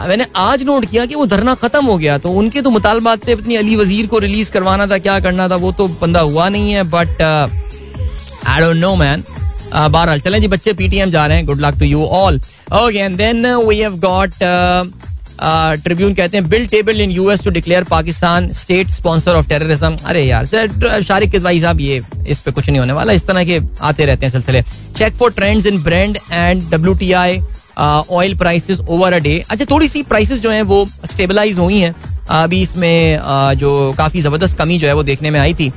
[0.00, 3.32] मैंने आज नोट किया कि वो धरना खत्म हो गया। तो उनके तो मुतालबात थे
[3.32, 6.72] अपनी अली वज़ीर को रिलीज़ करवाना था, क्या करना था, वो तो बंदा हुआ नहीं
[6.72, 9.24] है। But I don't know man
[9.72, 12.40] बहरहाल, चलें जी, बच्चे पीटीएम जा रहे हैं। Good luck to you all
[12.74, 14.30] okay and then we have got
[15.42, 20.24] Tribune कहते हैं bill table in US to declare Pakistan state sponsor of terrorism अरे
[20.24, 20.46] यार
[21.02, 24.26] शारिक किदवाई साहब, ये इस पे कुछ नहीं होने वाला, इस तरह के आते रहते
[24.26, 24.62] हैं सिलसिले।
[24.96, 27.40] Check for trends in Brent and W T I
[27.78, 31.94] oil prices over a day अच्छा थोड़ी सी प्राइसेस जो हैं, वो स्टेबलाइज हुई हैं।
[32.30, 33.20] अभी इसमें
[33.58, 35.70] जो काफ़ी ज़बरदस्त कमी जो है, वो देखने में आई थी।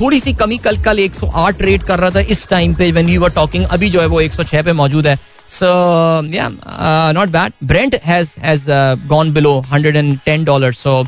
[0.00, 3.16] थोड़ी सी कमी कल कल 108 रेट कर रहा था, इस टाइम पे व्हेन वी
[3.18, 5.18] वर टॉकिंग अभी जो है वो 106 पे मौजूद है।
[5.48, 7.52] So yeah, uh, not bad.
[7.62, 10.78] Brent has has uh, gone below 110 dollars.
[10.78, 11.04] So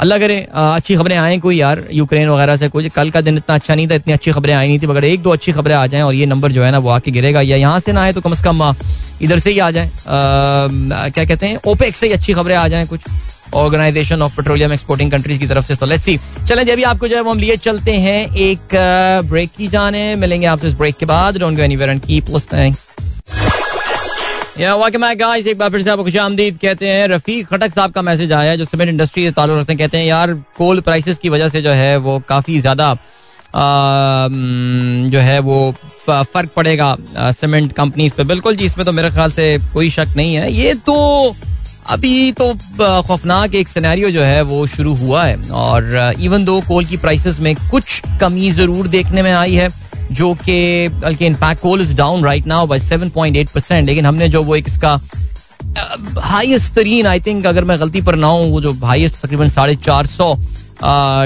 [0.00, 3.54] अल्लाह करे अच्छी खबरें आए कोई यार यूक्रेन वगैरह से कुछ। कल का दिन इतना
[3.54, 5.86] अच्छा नहीं था इतनी अच्छी खबरें आई नहीं थी मगर एक दो अच्छी खबरें आ
[5.86, 8.12] जाएँ और ये नंबर जो है ना वो आके गिरेगा। या यहाँ से ना आए
[8.12, 8.62] तो कम से कम
[9.22, 12.86] इधर से ही आ जाए। क्या कहते हैं ओपेक से ही अच्छी खबरें आ जाएँ
[12.86, 13.00] कुछ।
[13.54, 16.18] Organization of petroleum exporting countries की तरफ़ से। तो लेट्स सी
[16.48, 18.74] चलें अभी आपको जो है वो हम लिए चलते हैं एक
[19.30, 22.74] ब्रेक की जाने मिलेंगे आपसे इस ब्रेक के बाद। Don't go anywhere and keep listening
[24.58, 28.50] एक बार फिर से आपको खुश आमदीद कहते हैं। रफीक खटक साहब का मैसेज आया
[28.50, 31.48] है, जो सीमेंट इंडस्ट्री से ताल्लुक रखते हैं। कहते हैं, यार कोल प्राइसेस की वजह
[31.48, 32.96] से जो है, वो काफ़ी ज़्यादा
[35.10, 35.74] जो है, वो
[36.08, 36.96] फ़र्क पड़ेगा
[37.32, 40.74] सीमेंट कंपनीज़ पे। बिल्कुल जी, इसमें तो मेरे ख्याल से कोई शक नहीं है। ये
[40.86, 41.36] तो
[41.86, 42.52] अभी तो
[43.02, 47.40] खौफनाक एक सिनेरियो जो है, वो शुरू हुआ है। और इवन दो कोल की प्राइसेस
[47.40, 49.68] में कुछ कमी ज़रूर देखने में आई है
[50.12, 54.42] जो कि बल्कि in fact coal is down right now by 7.8 percent लेकिन हमने जो
[54.42, 55.00] वो एक इसका
[56.22, 59.74] हाईएस्ट तरीन आई थिंक अगर मैं गलती पर ना हूँ वो जो हाईएस्ट तकरीबन साढ़े
[59.74, 60.34] चार सौ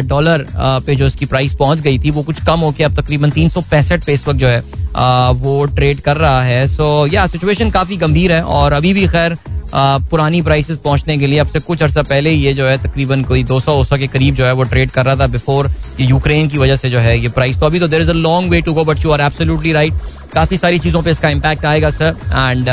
[0.06, 0.46] डॉलर
[0.86, 3.60] पे जो इसकी प्राइस पहुँच गई थी वो कुछ कम होकर अब तकरीबन तीन सौ
[3.60, 4.62] पैंसठ पे इस वक्त जो है
[4.96, 9.06] आ, वो ट्रेड कर रहा है। सो या सिचुएशन काफ़ी गंभीर है और अभी भी
[9.08, 9.36] खैर
[9.74, 13.44] पुरानी प्राइसेस पहुँचने के लिए अब से कुछ अर्सा पहले ये जो है तकरीबन कोई
[13.44, 15.68] 200 सौ के करीब जो है वो ट्रेड कर रहा था बिफोर
[16.00, 18.14] ये यूक्रेन की वजह से जो है ये प्राइस तो अभी तो there is a
[18.14, 19.94] long way to go but you are absolutely right
[20.34, 22.68] काफ़ी सारी चीज़ों पे इसका इम्पैक्ट आएगा sir and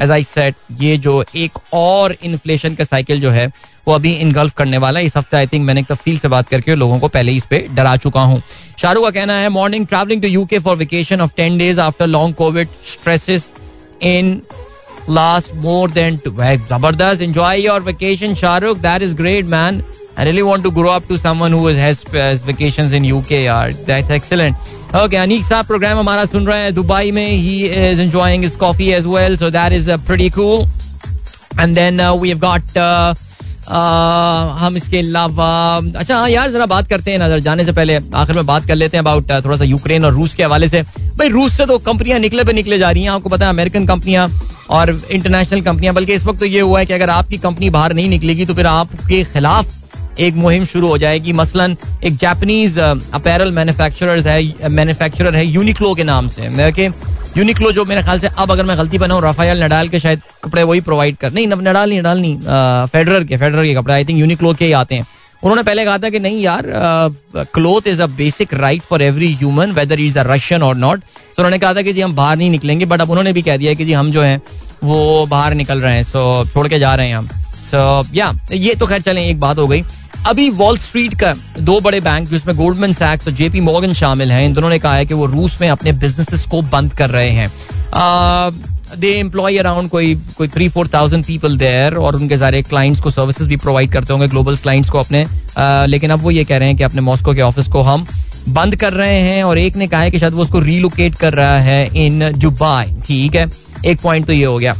[0.00, 3.46] as I said ये जो एक और इन्फ्लेशन का साइकिल जो है
[3.86, 6.74] वो अभी इनगल्फ करने वाला है। इस हफ़्ते आई थिंक मैंने तफसील से बात करके
[6.74, 8.42] लोगों को पहले ही इस पे डरा चुका हूँ।
[8.78, 12.34] शाहरुख का कहना है morning travelling to UK for vacation of ten days after long
[12.34, 13.52] COVID stresses
[14.02, 14.40] in
[15.09, 16.31] last more than two.
[16.31, 18.81] Zabardast, enjoy your vacation, Shahrukh.
[18.81, 19.83] That is great, man.
[20.17, 23.43] I really want to grow up to someone who has, has vacations in UK.
[23.47, 23.73] Yaar.
[23.85, 24.55] That's excellent.
[24.93, 28.89] Okay, Anik साहब programme हमारा सुन रहे हैं Dubai में ही is enjoying his coffee
[28.97, 30.65] as well so that is pretty cool
[31.59, 32.77] and then we have got
[33.70, 35.48] हम इसके अलावा
[35.96, 38.74] अच्छा हाँ यार, जरा बात करते हैं नज़र, जाने से पहले आखिर में बात कर
[38.74, 41.78] लेते हैं अबाउट थोड़ा सा यूक्रेन और रूस के हवाले से। भाई, रूस से तो
[41.80, 44.28] कंपनियाँ निकले पे निकले जा रही हैं, आपको पता है, अमेरिकन कंपनियाँ
[44.70, 47.92] और इंटरनेशनल कंपनियाँ, बल्कि इस वक्त तो ये हुआ है कि अगर आपकी कंपनी बाहर
[47.94, 53.52] नहीं निकलेगी तो फिर आपके खिलाफ एक मुहिम शुरू हो जाएगी। मसलन, एक जापानीज अपैरल
[53.52, 56.48] मैन्युफैक्चरर्स है मैन्युफैक्चरर है यूनिक्लो के नाम से।
[57.36, 60.62] यूनिक्लो जो मेरे ख्याल से अब अगर मैं गलती बनाऊँ रफायल नडाल के शायद कपड़े
[60.62, 62.36] वही प्रोवाइड कर नहीं नडाल नहीं नडाल नहीं
[62.92, 65.06] फेडरर के फेडरर के कपड़े आई थिंक यूनिक्लो के ही आते हैं।
[65.42, 66.66] उन्होंने पहले कहा था कि नहीं यार
[67.54, 71.38] cloth is a basic right for every human whether is a Russian और नॉट सो
[71.38, 73.74] उन्होंने कहा था कि जी हम बाहर नहीं निकलेंगे बट अब उन्होंने भी कह दिया
[73.74, 74.40] कि जी हम जो है,
[74.84, 77.28] वो बाहर निकल रहे हैं सो छोड़ के जा रहे हैं हम।
[77.70, 79.82] सो या ये तो खैर चलें, एक बात हो गई।
[80.26, 84.44] अभी वॉल स्ट्रीट का दो बड़े बैंक जिसमें गोल्डमैन सैक्स और जेपी मॉर्गन शामिल हैं
[84.46, 87.30] इन दोनों ने कहा है कि वो रूस में अपने बिजनेसेस को बंद कर रहे
[87.30, 87.52] हैं।
[88.98, 93.10] दे एम्प्लॉय अराउंड कोई कोई three four thousand people there और उनके सारे क्लाइंट्स को
[93.10, 96.58] सर्विसेज़ भी प्रोवाइड करते होंगे ग्लोबल क्लाइंट्स को अपने uh, लेकिन अब वो ये कह
[96.58, 98.06] रहे हैं कि अपने मॉस्को के ऑफ़िस को हम
[98.48, 101.32] बंद कर रहे हैं और एक ने कहा है कि शायद वो उसको रीलोकेट कर
[101.32, 103.46] रहा है इन दुबई ठीक है
[103.86, 104.74] एक पॉइंट तो ये हो गया।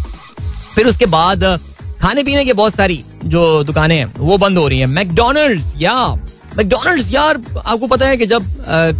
[0.74, 1.44] फिर उसके बाद
[2.00, 5.94] खाने पीने की बहुत सारी जो दुकानें हैं, वो बंद हो रही हैं। मैकडोनल्ड्स या
[6.56, 8.46] मैकडोनल्ड्स यार, आपको पता है कि जब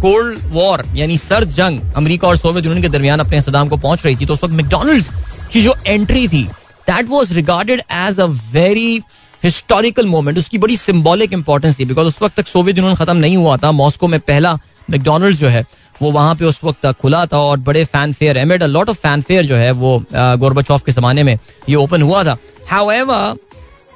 [0.01, 4.05] कोल्ड वॉर यानी सर्द जंग अमेरिका और सोवियत यूनियन के दरमियान अपने इख्ताम को पहुँच
[4.05, 5.09] रही थी तो उस वक्त मैकडोनल्ड्स
[5.53, 6.43] की जो एंट्री थी
[6.87, 9.01] that was regarded as a very
[9.43, 13.37] historical moment उसकी बड़ी सिम्बॉलिक इंपॉर्टेंस थी बिकॉज़ उस वक्त तक सोवियत यूनियन खत्म नहीं
[13.37, 14.57] हुआ था। मॉस्को में पहला
[14.89, 15.65] मैकडोनल्ड जो है,
[16.01, 17.83] वो वहाँ पे उस वक्त खुला था और बड़े
[18.13, 21.37] fanfare amid lot of fanfare जो है, वो गोरबचौफ के जमाने में
[21.69, 22.37] ये ओपन हुआ था।
[22.71, 23.35] हाउएवर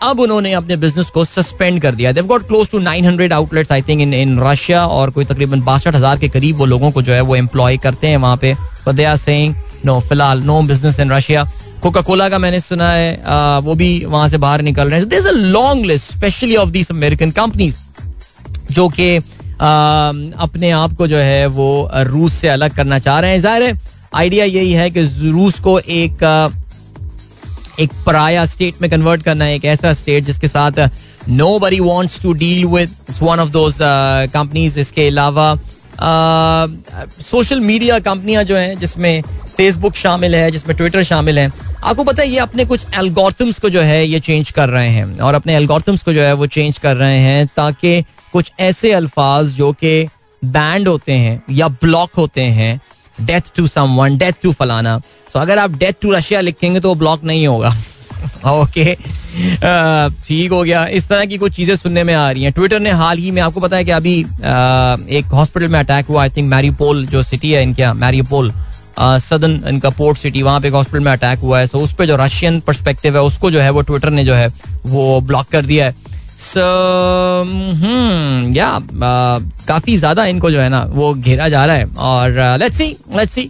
[0.03, 3.81] अब उन्होंने अपने बिज़नेस को सस्पेंड कर दिया। They've got close to 900 outlets I
[3.81, 7.13] think in in Russia और कोई तकरीबन बासठ हज़ार के करीब वो लोगों को जो
[7.13, 8.53] है वो एम्प्लॉय करते हैं वहाँ पे।
[8.87, 9.55] बट सेइंग
[9.85, 11.47] नो फ़िलहाल no business in Russia
[11.81, 15.07] Coca Cola का मैंने सुना है आ, वो भी वहाँ से बाहर निकल रहे हैं।
[15.19, 17.75] A long list specially of these American companies
[18.71, 19.15] जो कि
[19.57, 23.79] अपने आप को जो है वो रूस से अलग करना चाह रहे हैं। ज़ाहिर है
[24.15, 26.23] आइडिया यही है कि रूस को एक
[27.79, 30.89] एक पराया स्टेट में कन्वर्ट करना है, एक ऐसा स्टेट जिसके साथ
[31.59, 33.77] nobody wants to deal with one of those
[34.33, 35.55] companies इसके अलावा
[37.21, 39.21] सोशल मीडिया कंपनियाँ जो हैं, जिसमें
[39.57, 41.51] फेसबुक शामिल है, जिसमें ट्विटर शामिल है,
[41.83, 45.19] आपको पता है ये अपने कुछ एल्गोरिथम्स को जो है, ये चेंज कर रहे हैं।
[45.19, 48.01] और अपने एल्गोरिथम्स को जो है, वो चेंज कर रहे हैं ताकि
[48.33, 50.07] कुछ ऐसे अल्फाज जो कि
[50.43, 52.79] बैंड होते हैं या ब्लॉक होते हैं
[53.21, 54.97] death to someone death to फलाना।
[55.33, 57.75] सो अगर आप डेथ टू रशिया लिखेंगे तो वो ब्लॉक नहीं होगा।
[58.51, 58.93] ओके
[60.17, 62.91] ठीक हो गया। इस तरह की कुछ चीज़ें सुनने में आ रही हैं। ट्विटर ने
[62.91, 64.19] हाल ही में, आपको पता है कि अभी
[65.17, 68.51] एक हॉस्पिटल में अटैक हुआ आई थिंक मैरीपोल जो सिटी है इनका मैरीपोल
[68.99, 72.05] सदन इनका पोर्ट सिटी वहाँ पे एक हॉस्पिटल में अटैक हुआ है। सो उस पर
[72.05, 74.47] जो रशियन परस्पेक्टिव है, उसको जो है वो ट्विटर ने जो है
[74.85, 75.95] वो ब्लॉक कर दिया है।
[76.37, 76.61] सो
[78.55, 78.79] या
[79.67, 83.33] काफ़ी ज़्यादा इनको जो है ना, वो घेरा जा रहा है। और लेट्स सी लेट्स
[83.33, 83.49] सी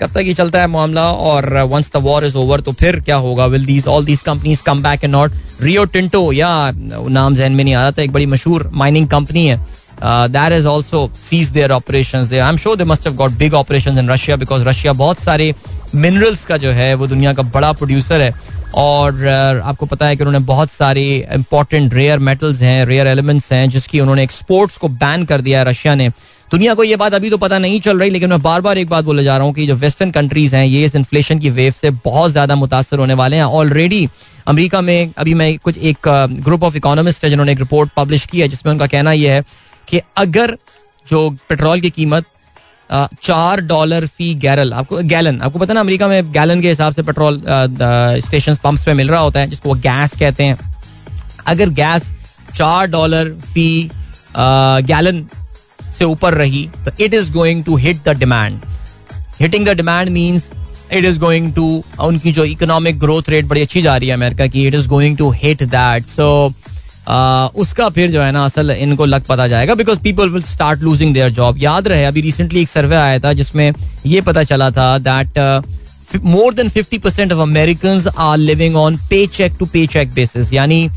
[0.00, 3.16] कब तक ये चलता है मामला। और once the war is over तो फिर क्या
[3.16, 3.46] होगा?
[3.46, 7.64] Will these all these companies come back and not Rio Tinto या, नाम जहन में
[7.64, 9.56] नहीं आ रहा था, एक बड़ी मशहूर माइनिंग कंपनी है।
[10.02, 13.98] That is also cease their operation I am sure they must have got big operation
[13.98, 15.54] in Russia because Russia बहुत सारे
[15.94, 18.34] मिनरल्स का जो है, वो दुनिया का बड़ा प्रोड्यूसर है।
[18.74, 19.26] और
[19.64, 24.00] आपको पता है कि उन्होंने बहुत सारी इंपॉर्टेंट रेयर मेटल्स हैं रेयर एलिमेंट्स हैं, जिसकी
[24.00, 26.08] उन्होंने एक्सपोर्ट्स को बैन कर दिया है रशिया ने।
[26.50, 28.88] दुनिया को ये बात अभी तो पता नहीं चल रही, लेकिन मैं बार बार एक
[28.88, 31.72] बात बोले जा रहा हूँ कि जो वेस्टर्न कंट्रीज़ हैं, ये इस इन्फ्लेशन की वेव
[31.72, 34.08] से बहुत ज़्यादा मुतासर होने वाले हैं। ऑलरेडी
[34.46, 36.08] अमेरिका में अभी मैं कुछ एक
[36.42, 39.44] ग्रुप ऑफ़ इकोनॉमिस्ट है, जिन्होंने एक रिपोर्ट पब्लिश की है, जिसमें उनका कहना यह है
[39.88, 40.56] कि अगर
[41.06, 42.24] जो पेट्रोल की कीमत
[42.92, 47.02] चार डॉलर फ़ी गैरल। आपको, गैलन। आपको पता ना, अमेरिका में गैलन के हिसाब से
[47.02, 47.42] पेट्रोल
[48.26, 50.58] स्टेशन पंप्स पे मिल रहा होता है, जिसको गैस कहते हैं।
[51.46, 52.12] अगर गैस
[52.56, 53.90] चार डॉलर फ़ी
[54.36, 55.24] गैलन
[55.98, 58.60] से ऊपर रही तो it is going to hit the demand
[59.40, 60.50] hitting the demand means
[60.92, 61.66] it is going to
[62.00, 65.16] उनकी जो इकोनॉमिक ग्रोथ रेट बड़ी अच्छी जा रही है अमेरिका की it is going
[65.16, 66.28] to hit that so
[67.06, 71.14] उसका फिर जो है ना असल इनको लग पता जाएगा because people will start losing
[71.14, 73.72] their job याद रहे, अभी रिसेंटली एक सर्वे आया था जिसमें
[74.06, 75.38] ये पता चला था that
[76.24, 78.96] more than fifty percent of American are living on
[79.26, 80.88] paycheck to paycheck basis यानी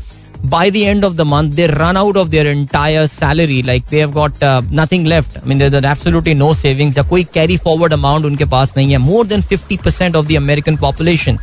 [0.44, 3.98] by the end of the month they run out of their entire salary like they
[3.98, 4.44] have got
[4.80, 8.98] nothing left mean there absolutely no savings कोई carry forward amount उनके पास नहीं है.
[8.98, 11.38] More than fifty percent of the American population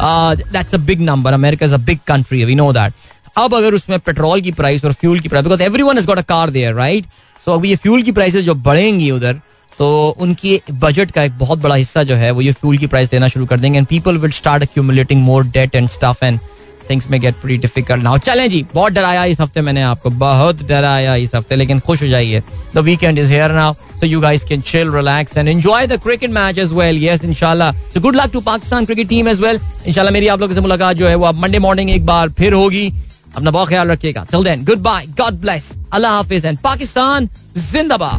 [0.00, 2.92] that's a number America is a country we know that
[3.38, 6.22] अब अगर उसमें petrol की price और फ्यूल की price because everyone is got a
[6.28, 7.04] car there right
[7.40, 9.40] so अब ये fuel की prices जो बढ़ेंगी उधर
[9.78, 9.88] तो
[10.20, 13.28] उनकी बजट का एक बहुत बड़ा हिस्सा जो है वो ये फ्यूल की प्राइस देना
[13.28, 16.38] शुरू कर देंगे and people will start accumulating more debt and stuff and
[16.90, 20.62] things may get pretty difficult now चलें जी बहुत डराया इस हफ़्ते मैंने आपको बहुत
[20.68, 22.42] डराया इस हफ़्ते लेकिन खुश हो जाइए
[22.74, 26.30] the weekend is here now so you guys can chill, relax, and enjoy the cricket
[26.30, 26.94] match as well.
[26.96, 27.74] Yes, inshallah.
[27.90, 29.58] So good luck to Pakistan cricket team as well.
[29.84, 32.52] Inshallah मेरी आप लोगों से मुलाकात जो है वो अब मंडे मॉर्निंग एक बार फिर
[32.52, 32.92] होगी
[33.38, 35.64] अपना बहुत ख्याल रखिएगा Till then, goodbye, God bless,
[35.98, 37.28] Allah Hafiz, and Pakistan
[37.72, 38.16] जिंदाबाद